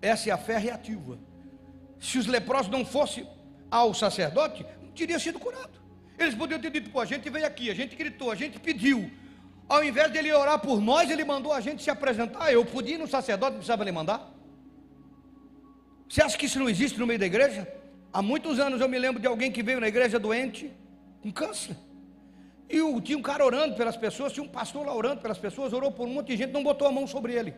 [0.00, 1.18] Essa é a fé reativa.
[1.98, 3.28] Se os leprosos não fossem
[3.70, 5.78] ao sacerdote, não teria sido curado.
[6.18, 9.10] Eles poderiam ter dito, pô, a gente veio aqui, a gente gritou, a gente pediu,
[9.70, 12.52] ao invés de ele orar por nós, ele mandou a gente se apresentar.
[12.52, 14.28] Eu podia ir no sacerdote, não precisava ele mandar.
[16.08, 17.72] Você acha que isso não existe no meio da igreja?
[18.12, 20.72] Há muitos anos eu me lembro de alguém que veio na igreja doente,
[21.22, 21.76] com câncer.
[22.68, 25.92] E tinha um cara orando pelas pessoas, tinha um pastor lá orando pelas pessoas, orou
[25.92, 27.54] por um monte de gente, não botou a mão sobre ele.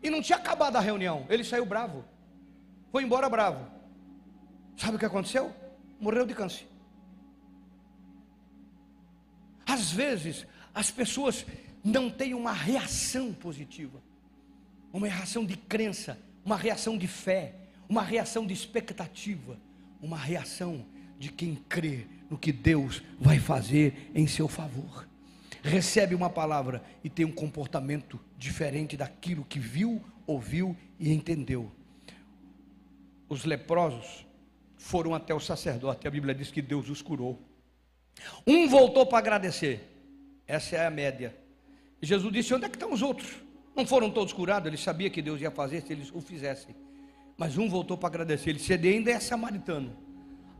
[0.00, 2.04] E não tinha acabado a reunião, ele saiu bravo.
[2.92, 3.66] Foi embora bravo.
[4.76, 5.52] Sabe o que aconteceu?
[5.98, 6.68] Morreu de câncer.
[9.66, 11.44] Às vezes, as pessoas
[11.82, 14.00] não têm uma reação positiva,
[14.92, 17.54] uma reação de crença, uma reação de fé,
[17.88, 19.58] uma reação de expectativa,
[20.00, 20.86] uma reação
[21.18, 25.06] de quem crê no que Deus vai fazer em seu favor.
[25.62, 31.70] Recebe uma palavra e tem um comportamento diferente daquilo que viu, ouviu e entendeu.
[33.28, 34.26] Os leprosos
[34.78, 37.38] foram até o sacerdote, a Bíblia diz que Deus os curou.
[38.46, 39.89] Um voltou para agradecer,
[40.50, 41.32] essa é a média.
[42.02, 43.36] E Jesus disse: Onde é que estão os outros?
[43.76, 44.66] Não foram todos curados?
[44.66, 46.74] Ele sabia que Deus ia fazer se eles o fizessem.
[47.38, 48.50] Mas um voltou para agradecer.
[48.50, 49.96] Ele cede ainda é samaritano.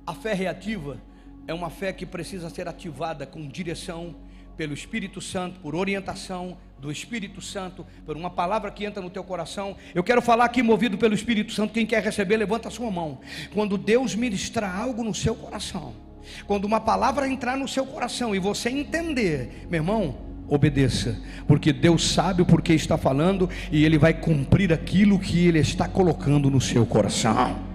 [0.07, 1.01] A fé reativa
[1.45, 4.15] é uma fé que precisa ser ativada com direção
[4.57, 9.25] pelo Espírito Santo, por orientação do Espírito Santo, por uma palavra que entra no teu
[9.25, 9.77] coração.
[9.93, 11.75] Eu quero falar aqui, movido pelo Espírito Santo.
[11.75, 13.21] Quem quer receber, levanta a sua mão.
[13.53, 16.10] Quando Deus ministrar algo no seu coração
[16.47, 20.15] quando uma palavra entrar no seu coração e você entender, meu irmão,
[20.49, 25.61] obedeça, porque Deus sabe o porquê está falando e Ele vai cumprir aquilo que Ele
[25.61, 27.71] está colocando no seu coração.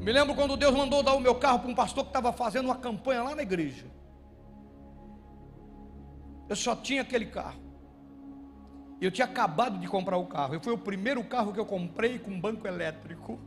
[0.00, 2.66] Me lembro quando Deus mandou dar o meu carro para um pastor que estava fazendo
[2.66, 3.86] uma campanha lá na igreja.
[6.48, 7.60] Eu só tinha aquele carro.
[9.00, 10.54] Eu tinha acabado de comprar o carro.
[10.54, 13.38] E foi o primeiro carro que eu comprei com banco elétrico.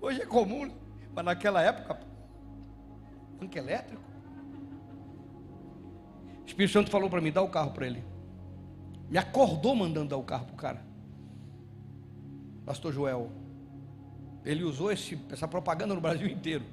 [0.00, 0.70] Hoje é comum.
[1.16, 1.98] Mas naquela época,
[3.40, 4.02] tanque elétrico.
[6.42, 8.04] O Espírito Santo falou para mim: dá o carro para ele.
[9.08, 10.84] Me acordou mandando dar o carro para o cara.
[12.66, 13.32] Pastor Joel.
[14.44, 16.66] Ele usou esse, essa propaganda no Brasil inteiro.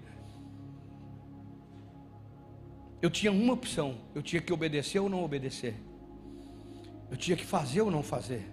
[3.01, 5.73] Eu tinha uma opção: eu tinha que obedecer ou não obedecer.
[7.10, 8.51] Eu tinha que fazer ou não fazer.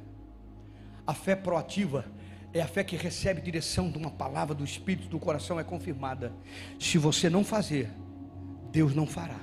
[1.05, 2.05] A fé proativa
[2.53, 6.33] é a fé que recebe direção de uma palavra do Espírito do coração, é confirmada.
[6.79, 7.91] Se você não fazer,
[8.73, 9.41] Deus não fará.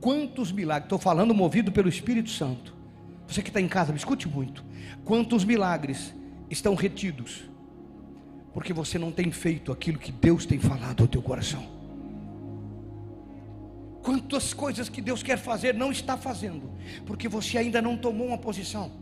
[0.00, 2.74] Quantos milagres, estou falando movido pelo Espírito Santo.
[3.26, 4.64] Você que está em casa, me escute muito.
[5.04, 6.14] Quantos milagres
[6.50, 7.44] estão retidos,
[8.52, 11.66] porque você não tem feito aquilo que Deus tem falado ao teu coração.
[14.02, 16.70] Quantas coisas que Deus quer fazer não está fazendo,
[17.06, 19.01] porque você ainda não tomou uma posição.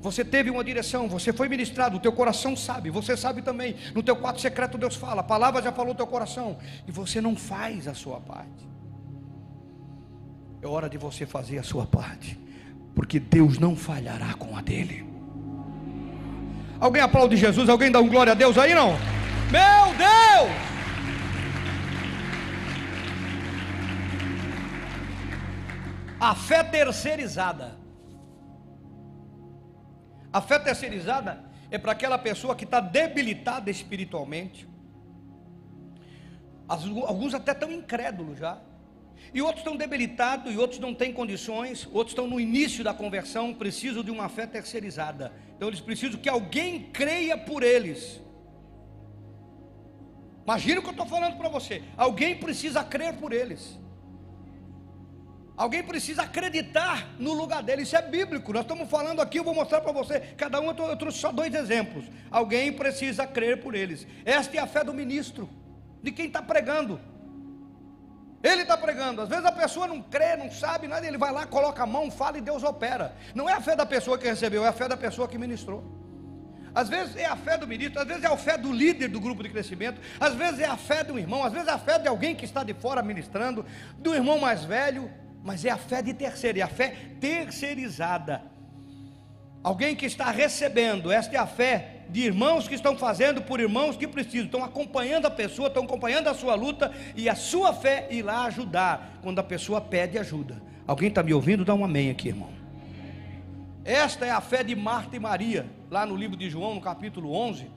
[0.00, 3.76] Você teve uma direção, você foi ministrado, o teu coração sabe, você sabe também.
[3.94, 7.20] No teu quarto secreto Deus fala, a palavra já falou no teu coração, e você
[7.20, 8.68] não faz a sua parte.
[10.60, 12.38] É hora de você fazer a sua parte,
[12.94, 15.06] porque Deus não falhará com a dele.
[16.80, 17.68] Alguém aplaude Jesus?
[17.68, 18.92] Alguém dá um glória a Deus aí não?
[19.50, 20.68] Meu Deus!
[26.20, 27.77] A fé terceirizada.
[30.38, 34.68] A fé terceirizada é para aquela pessoa que está debilitada espiritualmente.
[36.68, 38.56] Alguns até estão incrédulos já.
[39.34, 43.52] E outros estão debilitados, e outros não têm condições, outros estão no início da conversão,
[43.52, 45.32] precisam de uma fé terceirizada.
[45.56, 48.20] Então eles precisam que alguém creia por eles.
[50.44, 51.82] Imagina o que eu estou falando para você.
[51.96, 53.76] Alguém precisa crer por eles.
[55.58, 57.82] Alguém precisa acreditar no lugar dele.
[57.82, 58.52] Isso é bíblico.
[58.52, 60.20] Nós estamos falando aqui, eu vou mostrar para você.
[60.36, 62.04] Cada um eu trouxe só dois exemplos.
[62.30, 64.06] Alguém precisa crer por eles.
[64.24, 65.50] Esta é a fé do ministro,
[66.00, 67.00] de quem está pregando.
[68.40, 69.20] Ele está pregando.
[69.22, 72.08] Às vezes a pessoa não crê, não sabe nada, ele vai lá, coloca a mão,
[72.08, 73.16] fala e Deus opera.
[73.34, 75.82] Não é a fé da pessoa que recebeu, é a fé da pessoa que ministrou.
[76.72, 79.18] Às vezes é a fé do ministro, às vezes é a fé do líder do
[79.18, 81.98] grupo de crescimento, às vezes é a fé do irmão, às vezes é a fé
[81.98, 83.66] de alguém que está de fora ministrando,
[83.98, 85.10] do irmão mais velho
[85.48, 88.42] mas é a fé de terceiro, é a fé terceirizada.
[89.64, 93.96] Alguém que está recebendo, esta é a fé de irmãos que estão fazendo por irmãos
[93.96, 98.08] que precisam, estão acompanhando a pessoa, estão acompanhando a sua luta e a sua fé
[98.10, 100.60] ir lá ajudar quando a pessoa pede ajuda.
[100.86, 101.64] Alguém está me ouvindo?
[101.64, 102.50] Dá um amém aqui, irmão.
[103.86, 107.32] Esta é a fé de Marta e Maria, lá no livro de João, no capítulo
[107.32, 107.70] 11.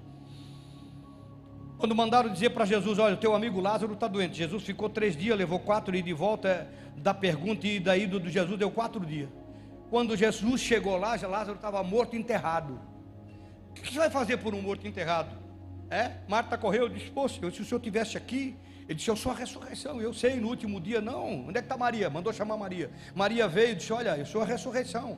[1.81, 4.37] Quando mandaram dizer para Jesus: Olha, o teu amigo Lázaro está doente.
[4.37, 8.29] Jesus ficou três dias, levou quatro e de volta da pergunta e da ida do
[8.29, 9.27] Jesus deu quatro dias.
[9.89, 12.79] Quando Jesus chegou lá, Lázaro estava morto enterrado.
[13.71, 15.35] O que você vai fazer por um morto enterrado?
[15.89, 16.11] É?
[16.27, 18.55] Marta correu e disse: Pô, senhor, se o senhor tivesse aqui,
[18.87, 19.99] ele disse: Eu sou a ressurreição.
[19.99, 21.47] Eu sei, no último dia, não.
[21.47, 22.11] Onde é que está Maria?
[22.11, 22.91] Mandou chamar Maria.
[23.15, 25.17] Maria veio e disse: Olha, eu sou a ressurreição.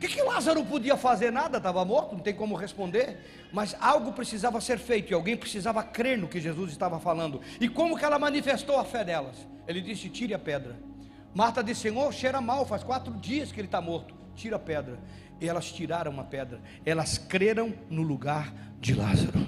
[0.00, 1.30] O que, que Lázaro podia fazer?
[1.30, 3.18] Nada, estava morto, não tem como responder.
[3.52, 7.38] Mas algo precisava ser feito e alguém precisava crer no que Jesus estava falando.
[7.60, 9.46] E como que ela manifestou a fé delas?
[9.68, 10.74] Ele disse: Tire a pedra.
[11.34, 14.14] Marta disse: Senhor, cheira mal, faz quatro dias que ele está morto.
[14.34, 14.98] Tira a pedra.
[15.38, 16.62] E elas tiraram a pedra.
[16.82, 19.46] Elas creram no lugar de Lázaro.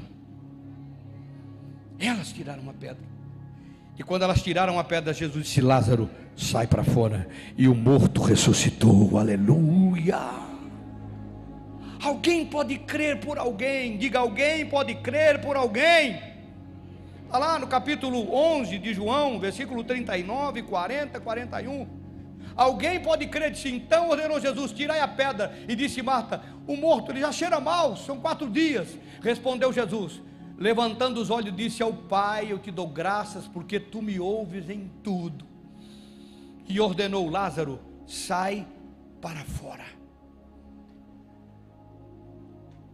[1.99, 3.12] Elas tiraram a pedra.
[3.99, 7.29] E quando elas tiraram a pedra, Jesus disse: Lázaro, sai para fora.
[7.57, 9.19] E o morto ressuscitou.
[9.19, 10.19] Aleluia.
[12.03, 13.97] Alguém pode crer por alguém.
[13.99, 16.21] Diga: alguém pode crer por alguém.
[17.25, 22.03] Está lá no capítulo 11 de João, versículo 39, 40, 41.
[22.55, 27.11] Alguém pode crer, disse, então ordenou Jesus, tirai a pedra, e disse Marta, o morto,
[27.11, 28.89] ele já cheira mal, são quatro dias,
[29.23, 30.21] respondeu Jesus,
[30.63, 34.91] levantando os olhos, disse ao Pai: Eu te dou graças porque tu me ouves em
[35.03, 35.45] tudo.
[36.69, 38.65] E ordenou Lázaro: Sai
[39.21, 39.85] para fora.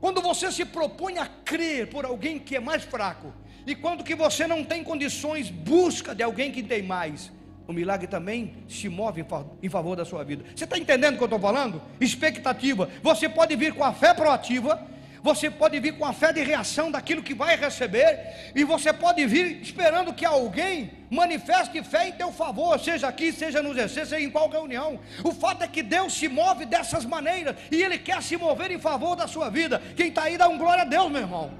[0.01, 3.35] Quando você se propõe a crer por alguém que é mais fraco,
[3.67, 7.31] e quando que você não tem condições, busca de alguém que tem mais,
[7.67, 9.27] o milagre também se move
[9.63, 10.45] em favor da sua vida.
[10.57, 11.83] Você está entendendo o que eu estou falando?
[12.01, 12.89] Expectativa.
[13.03, 14.87] Você pode vir com a fé proativa
[15.29, 19.27] você pode vir com a fé de reação daquilo que vai receber, e você pode
[19.27, 24.21] vir esperando que alguém manifeste fé em teu favor, seja aqui, seja no GC, seja
[24.21, 24.99] em qualquer união.
[25.23, 28.79] O fato é que Deus se move dessas maneiras, e Ele quer se mover em
[28.79, 29.83] favor da sua vida.
[29.95, 31.51] Quem está aí dá um glória a Deus, meu irmão.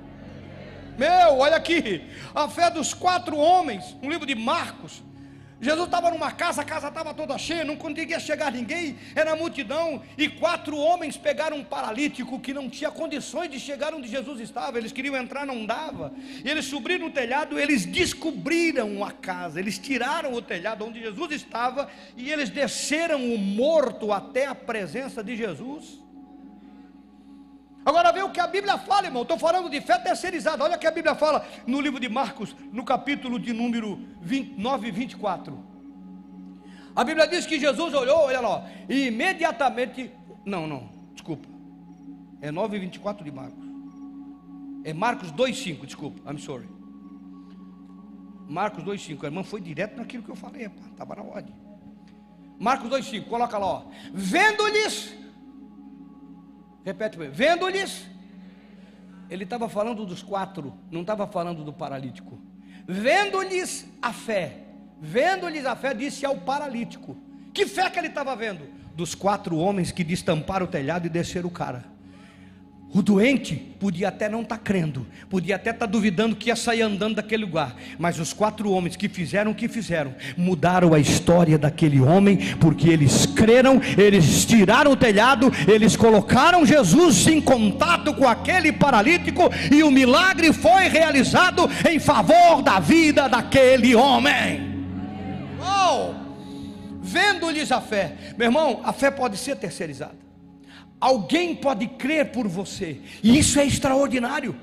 [0.97, 5.03] Meu, olha aqui, a fé dos quatro homens, um livro de Marcos,
[5.61, 10.01] Jesus estava numa casa, a casa estava toda cheia, não conseguia chegar ninguém, era multidão,
[10.17, 14.79] e quatro homens pegaram um paralítico que não tinha condições de chegar onde Jesus estava,
[14.79, 16.13] eles queriam entrar, não dava,
[16.45, 21.33] e eles subiram no telhado, eles descobriram a casa, eles tiraram o telhado onde Jesus
[21.33, 26.08] estava, e eles desceram o morto até a presença de Jesus.
[27.89, 29.23] Agora vê o que a Bíblia fala, irmão.
[29.23, 30.63] Estou falando de fé terceirizada.
[30.63, 34.89] Olha o que a Bíblia fala no livro de Marcos, no capítulo de número 29
[34.89, 35.59] e 24.
[36.95, 40.13] A Bíblia diz que Jesus olhou, olha lá, e imediatamente.
[40.45, 41.49] Não, não, desculpa.
[42.43, 43.67] É 9 e 24 de Marcos.
[44.85, 46.69] É Marcos 2,5, desculpa, I'm sorry.
[48.47, 49.25] Marcos 2,5.
[49.25, 51.55] A irmã foi direto naquilo que eu falei, estava na ordem.
[52.59, 53.85] Marcos 2,5, coloca lá, ó.
[54.13, 55.17] Vendo-lhes
[56.89, 57.35] Repete comigo.
[57.35, 58.09] Vendo-lhes,
[59.29, 62.39] ele estava falando dos quatro, não estava falando do paralítico.
[62.87, 64.61] Vendo-lhes a fé,
[64.99, 67.15] vendo-lhes a fé, disse ao paralítico:
[67.53, 68.67] Que fé que ele estava vendo?
[68.95, 71.85] Dos quatro homens que destamparam o telhado e desceram o cara.
[72.93, 76.57] O doente podia até não estar tá crendo, podia até estar tá duvidando que ia
[76.57, 80.99] sair andando daquele lugar, mas os quatro homens que fizeram o que fizeram, mudaram a
[80.99, 88.15] história daquele homem, porque eles creram, eles tiraram o telhado, eles colocaram Jesus em contato
[88.15, 94.87] com aquele paralítico e o milagre foi realizado em favor da vida daquele homem.
[95.61, 96.15] Oh!
[97.03, 100.28] Vendo-lhes a fé, meu irmão, a fé pode ser terceirizada.
[101.01, 104.57] Alguém pode crer por você, e isso é extraordinário.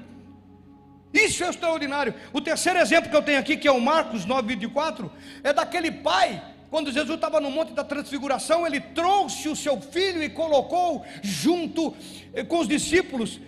[1.14, 2.14] Isso é extraordinário.
[2.34, 5.10] O terceiro exemplo que eu tenho aqui, que é o Marcos 9,24,
[5.44, 10.22] é daquele pai, quando Jesus estava no Monte da Transfiguração, ele trouxe o seu filho
[10.22, 11.96] e colocou junto
[12.34, 13.40] eh, com os discípulos,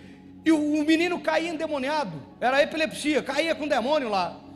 [0.44, 4.47] e o menino caía endemoniado, era epilepsia, caía com demônio lá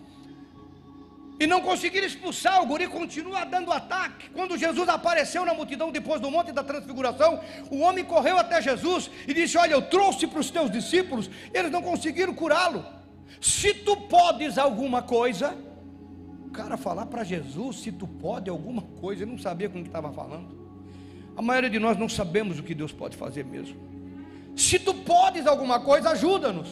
[1.43, 4.31] e não conseguiram expulsar, o guri continua dando ataque.
[4.31, 9.11] Quando Jesus apareceu na multidão depois do monte da transfiguração, o homem correu até Jesus
[9.27, 12.85] e disse: Olha, eu trouxe para os teus discípulos, eles não conseguiram curá-lo.
[13.41, 15.57] Se tu podes alguma coisa,
[16.47, 19.83] o cara falar para Jesus se tu pode alguma coisa, ele não sabia com o
[19.83, 20.57] que estava falando.
[21.37, 23.77] A maioria de nós não sabemos o que Deus pode fazer mesmo.
[24.55, 26.69] Se tu podes alguma coisa, ajuda-nos.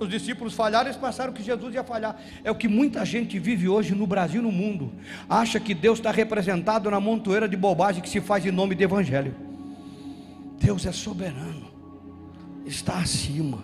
[0.00, 2.18] Os discípulos falharam, eles pensaram que Jesus ia falhar.
[2.42, 4.94] É o que muita gente vive hoje no Brasil e no mundo.
[5.28, 8.82] Acha que Deus está representado na montoeira de bobagem que se faz em nome do
[8.82, 9.36] Evangelho.
[10.58, 11.70] Deus é soberano,
[12.64, 13.62] está acima.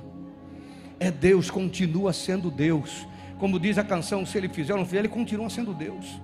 [1.00, 3.06] É Deus, continua sendo Deus.
[3.38, 6.20] Como diz a canção, se ele fizer ou não fizer, ele continua sendo Deus.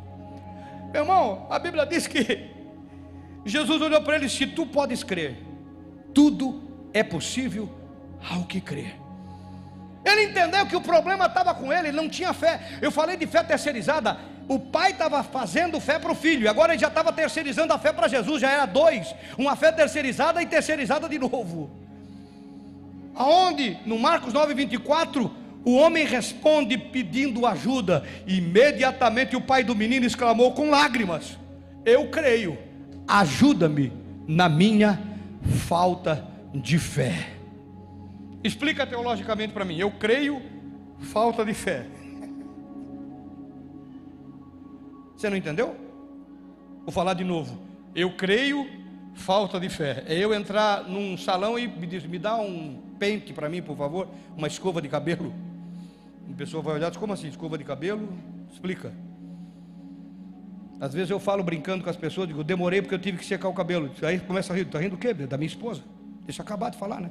[0.92, 2.50] Meu irmão, a Bíblia diz que
[3.46, 5.38] Jesus olhou para ele: se tu podes crer,
[6.12, 7.70] tudo é possível
[8.30, 9.01] ao que crer.
[10.04, 12.60] Ele entendeu que o problema estava com ele, ele não tinha fé.
[12.80, 14.18] Eu falei de fé terceirizada.
[14.48, 17.92] O pai estava fazendo fé para o filho, agora ele já estava terceirizando a fé
[17.92, 21.70] para Jesus, já era dois: uma fé terceirizada e terceirizada de novo.
[23.14, 25.30] Aonde, no Marcos 9, 24,
[25.64, 31.38] o homem responde pedindo ajuda, imediatamente o pai do menino exclamou com lágrimas:
[31.84, 32.58] Eu creio,
[33.06, 33.92] ajuda-me
[34.26, 35.00] na minha
[35.68, 37.41] falta de fé.
[38.44, 39.76] Explica teologicamente para mim.
[39.76, 40.42] Eu creio,
[40.98, 41.86] falta de fé.
[45.16, 45.76] Você não entendeu?
[46.82, 47.60] Vou falar de novo.
[47.94, 48.66] Eu creio,
[49.14, 50.02] falta de fé.
[50.06, 53.76] É eu entrar num salão e me diz, me dá um pente para mim, por
[53.76, 55.32] favor, uma escova de cabelo.
[56.26, 58.08] Uma pessoa vai olhar, diz, como assim, escova de cabelo?
[58.52, 58.92] Explica.
[60.80, 63.48] Às vezes eu falo brincando com as pessoas, digo, demorei porque eu tive que secar
[63.48, 63.88] o cabelo.
[64.02, 65.14] Aí começa a rir, está rindo do quê?
[65.14, 65.82] Da minha esposa.
[66.24, 67.10] Deixa eu acabar de falar, né?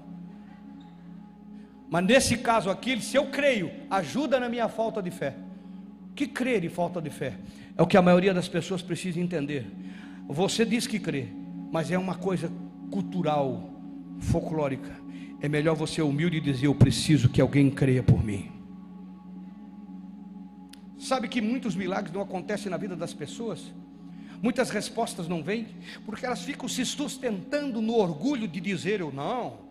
[1.91, 5.35] Mas nesse caso aqui, se eu creio, ajuda na minha falta de fé.
[6.15, 7.33] Que crer e falta de fé
[7.75, 9.67] é o que a maioria das pessoas precisa entender.
[10.25, 11.27] Você diz que crê,
[11.69, 12.49] mas é uma coisa
[12.89, 13.69] cultural,
[14.21, 14.89] folclórica.
[15.41, 18.49] É melhor você humilde e dizer: Eu preciso que alguém creia por mim.
[20.97, 23.69] Sabe que muitos milagres não acontecem na vida das pessoas?
[24.41, 25.67] Muitas respostas não vêm,
[26.05, 29.69] porque elas ficam se sustentando no orgulho de dizer eu não.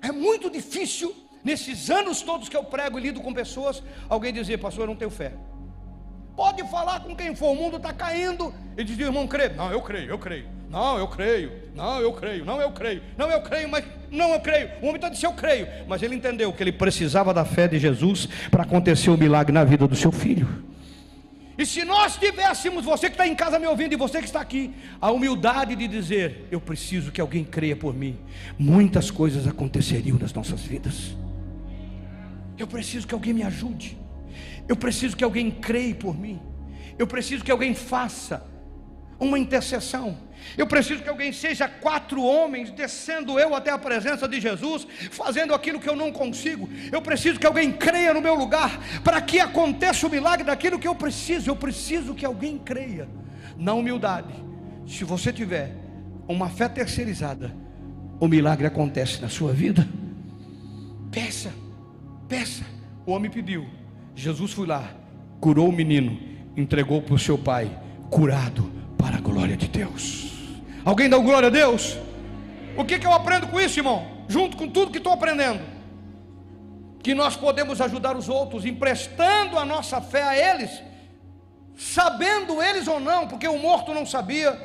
[0.00, 1.12] É muito difícil
[1.44, 4.96] nesses anos todos que eu prego e lido com pessoas, alguém dizer, pastor, eu não
[4.96, 5.32] tenho fé.
[6.36, 8.54] Pode falar com quem for, o mundo está caindo.
[8.76, 9.50] E diz, irmão, crê.
[9.50, 10.46] Não, eu creio, eu creio.
[10.70, 11.52] Não, eu creio.
[11.74, 12.44] Não, eu creio.
[12.46, 13.02] Não, eu creio.
[13.18, 14.70] Não, eu creio, mas não, eu creio.
[14.80, 15.68] O homem está dizendo, eu creio.
[15.86, 19.52] Mas ele entendeu que ele precisava da fé de Jesus para acontecer o um milagre
[19.52, 20.48] na vida do seu filho.
[21.58, 24.40] E se nós tivéssemos, você que está em casa me ouvindo e você que está
[24.40, 28.18] aqui, a humildade de dizer: Eu preciso que alguém creia por mim,
[28.58, 31.14] muitas coisas aconteceriam nas nossas vidas.
[32.58, 33.98] Eu preciso que alguém me ajude.
[34.68, 36.40] Eu preciso que alguém creia por mim.
[36.98, 38.46] Eu preciso que alguém faça
[39.18, 40.16] uma intercessão.
[40.58, 45.54] Eu preciso que alguém seja quatro homens descendo eu até a presença de Jesus, fazendo
[45.54, 46.68] aquilo que eu não consigo.
[46.90, 50.88] Eu preciso que alguém creia no meu lugar, para que aconteça o milagre daquilo que
[50.88, 51.48] eu preciso.
[51.48, 53.08] Eu preciso que alguém creia
[53.56, 54.34] na humildade.
[54.86, 55.72] Se você tiver
[56.26, 57.54] uma fé terceirizada,
[58.18, 59.88] o milagre acontece na sua vida.
[61.10, 61.52] Peça.
[62.32, 62.64] Peça.
[63.04, 63.68] O homem pediu.
[64.16, 64.88] Jesus foi lá,
[65.38, 66.18] curou o menino,
[66.56, 67.70] entregou para o seu pai,
[68.08, 70.32] curado para a glória de Deus.
[70.82, 71.98] Alguém dá glória a Deus?
[72.74, 74.06] O que, que eu aprendo com isso, irmão?
[74.28, 75.60] Junto com tudo que estou aprendendo.
[77.02, 80.82] Que nós podemos ajudar os outros, emprestando a nossa fé a eles,
[81.76, 84.58] sabendo eles ou não, porque o morto não sabia,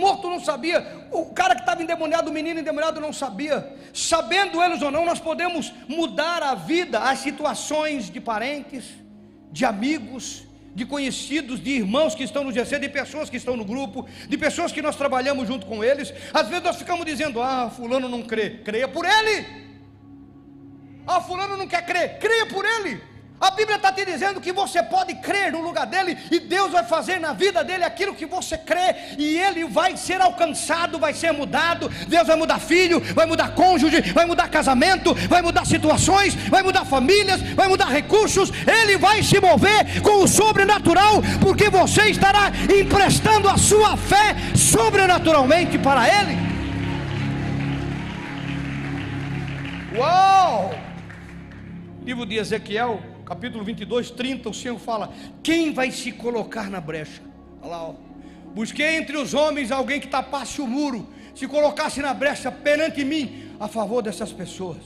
[0.00, 3.72] Morto não sabia, o cara que estava endemoniado, o menino endemoniado não sabia.
[3.92, 8.84] Sabendo eles ou não, nós podemos mudar a vida, as situações de parentes,
[9.52, 10.44] de amigos,
[10.74, 14.38] de conhecidos, de irmãos que estão no GC, de pessoas que estão no grupo, de
[14.38, 16.12] pessoas que nós trabalhamos junto com eles.
[16.32, 19.46] Às vezes nós ficamos dizendo: ah, Fulano não crê, creia por ele.
[21.06, 23.09] Ah, Fulano não quer crer, creia por ele.
[23.40, 26.84] A Bíblia está te dizendo que você pode crer no lugar dele e Deus vai
[26.84, 31.32] fazer na vida dele aquilo que você crê e ele vai ser alcançado, vai ser
[31.32, 31.88] mudado.
[32.06, 36.84] Deus vai mudar filho, vai mudar cônjuge, vai mudar casamento, vai mudar situações, vai mudar
[36.84, 38.52] famílias, vai mudar recursos.
[38.66, 45.78] Ele vai se mover com o sobrenatural, porque você estará emprestando a sua fé sobrenaturalmente
[45.78, 46.36] para ele.
[49.96, 50.74] Uau!
[52.04, 53.00] Livro de Ezequiel,
[53.30, 57.22] capítulo 22, 30, o Senhor fala: Quem vai se colocar na brecha?
[57.62, 57.94] Olha lá, ó.
[58.52, 63.52] Busquei entre os homens alguém que tapasse o muro, se colocasse na brecha perante mim,
[63.60, 64.82] a favor dessas pessoas.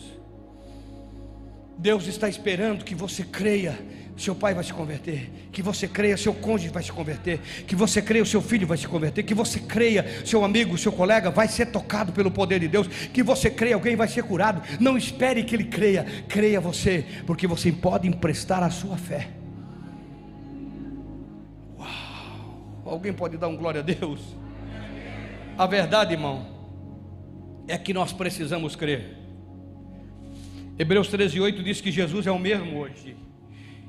[1.79, 3.79] Deus está esperando que você creia
[4.17, 8.01] seu pai vai se converter, que você creia, seu cônjuge vai se converter, que você
[8.01, 11.67] creia, seu filho vai se converter, que você creia, seu amigo, seu colega vai ser
[11.67, 14.63] tocado pelo poder de Deus, que você creia, alguém vai ser curado.
[14.79, 19.31] Não espere que ele creia, creia você, porque você pode emprestar a sua fé.
[21.77, 22.85] Uau!
[22.85, 24.21] Alguém pode dar um glória a Deus?
[25.59, 26.47] A verdade, irmão,
[27.67, 29.17] é que nós precisamos crer.
[30.79, 33.24] Hebreus 13:8 diz que Jesus é o mesmo hoje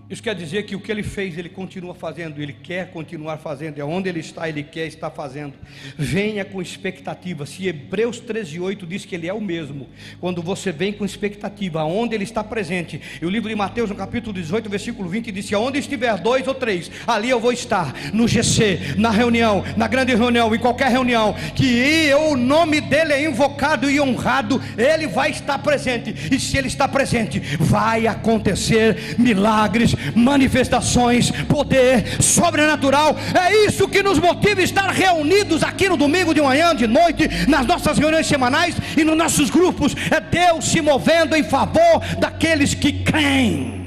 [0.07, 3.79] isso quer dizer que o que ele fez, ele continua fazendo, ele quer continuar fazendo,
[3.79, 5.53] é onde ele está, ele quer estar fazendo.
[5.97, 7.43] Venha com expectativa.
[7.47, 9.89] Se Hebreus 13:8 diz que ele é o mesmo,
[10.21, 13.01] quando você vem com expectativa, aonde ele está presente.
[13.19, 16.53] E o livro de Mateus, no capítulo 18, versículo 20, diz: "Aonde estiver dois ou
[16.53, 21.33] três, ali eu vou estar, no GC, na reunião, na grande reunião, em qualquer reunião,
[21.55, 26.13] que o nome dele é invocado e honrado, ele vai estar presente.
[26.31, 33.15] E se ele está presente, vai acontecer milagres manifestações, poder sobrenatural.
[33.33, 37.27] É isso que nos motiva a estar reunidos aqui no domingo de manhã, de noite,
[37.47, 39.95] nas nossas reuniões semanais e nos nossos grupos.
[40.11, 43.85] É Deus se movendo em favor daqueles que creem.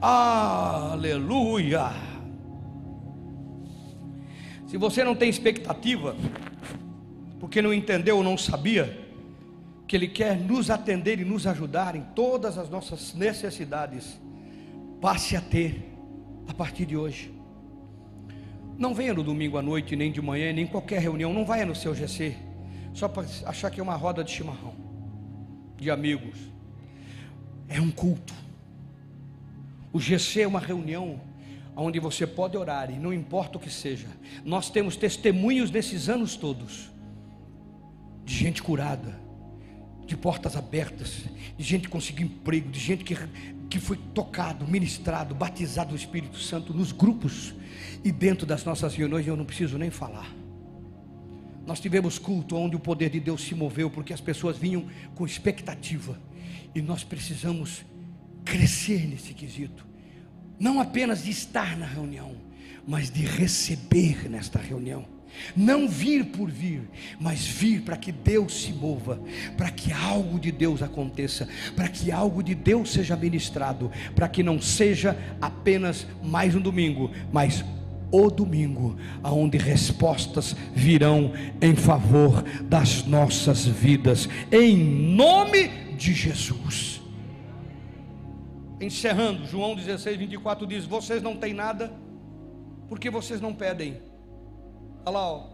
[0.00, 1.90] Aleluia.
[4.66, 6.16] Se você não tem expectativa,
[7.40, 8.98] porque não entendeu ou não sabia,
[9.86, 14.20] que Ele quer nos atender e nos ajudar em todas as nossas necessidades
[15.00, 15.82] passe a ter
[16.46, 17.32] a partir de hoje.
[18.78, 21.66] Não venha no domingo à noite, nem de manhã, nem em qualquer reunião, não venha
[21.66, 22.36] no seu GC,
[22.92, 24.74] só para achar que é uma roda de chimarrão,
[25.76, 26.38] de amigos.
[27.68, 28.34] É um culto.
[29.92, 31.20] O GC é uma reunião
[31.76, 34.08] onde você pode orar, e não importa o que seja.
[34.44, 36.90] Nós temos testemunhos desses anos todos,
[38.24, 39.18] de gente curada,
[40.06, 41.24] de portas abertas,
[41.56, 43.16] de gente que conseguiu emprego, de gente que,
[43.70, 47.54] que foi tocado, ministrado, batizado no Espírito Santo nos grupos
[48.04, 50.28] e dentro das nossas reuniões, eu não preciso nem falar.
[51.64, 55.24] Nós tivemos culto onde o poder de Deus se moveu, porque as pessoas vinham com
[55.24, 56.20] expectativa,
[56.74, 57.84] e nós precisamos
[58.44, 59.86] crescer nesse quesito,
[60.58, 62.34] não apenas de estar na reunião,
[62.88, 65.06] mas de receber nesta reunião.
[65.56, 66.82] Não vir por vir,
[67.18, 69.20] mas vir para que Deus se mova,
[69.56, 74.42] para que algo de Deus aconteça, para que algo de Deus seja ministrado, para que
[74.42, 77.64] não seja apenas mais um domingo, mas
[78.12, 87.00] o domingo, aonde respostas virão em favor das nossas vidas, em nome de Jesus.
[88.80, 91.92] Encerrando, João 16, 24 diz: Vocês não têm nada,
[92.88, 94.09] porque vocês não pedem.
[95.04, 95.46] Olha lá, ó.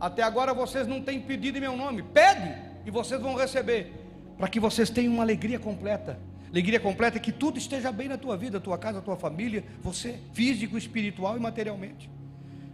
[0.00, 2.02] até agora vocês não têm pedido em meu nome.
[2.02, 2.54] Pede
[2.86, 3.92] e vocês vão receber,
[4.36, 6.18] para que vocês tenham uma alegria completa.
[6.50, 10.18] Alegria completa é que tudo esteja bem na tua vida, tua casa, tua família, você,
[10.32, 12.08] físico, espiritual e materialmente.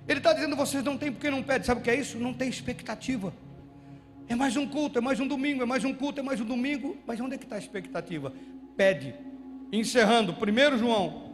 [0.07, 1.67] Ele está dizendo: vocês não têm porque não pedem.
[1.67, 2.19] Sabe o que é isso?
[2.19, 3.33] Não tem expectativa.
[4.29, 6.45] É mais um culto, é mais um domingo, é mais um culto, é mais um
[6.45, 6.97] domingo.
[7.07, 8.33] Mas onde é que está a expectativa?
[8.77, 9.15] Pede.
[9.73, 11.33] Encerrando, 1 João,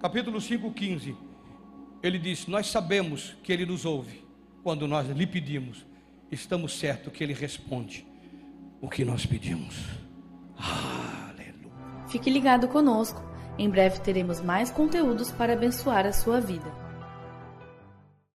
[0.00, 1.31] capítulo 5, 15
[2.02, 4.24] ele disse: Nós sabemos que Ele nos ouve
[4.62, 5.86] quando nós lhe pedimos,
[6.30, 8.06] estamos certos que Ele responde
[8.80, 9.76] o que nós pedimos.
[10.56, 12.06] Aleluia.
[12.08, 13.22] Fique ligado conosco,
[13.58, 16.81] em breve teremos mais conteúdos para abençoar a sua vida.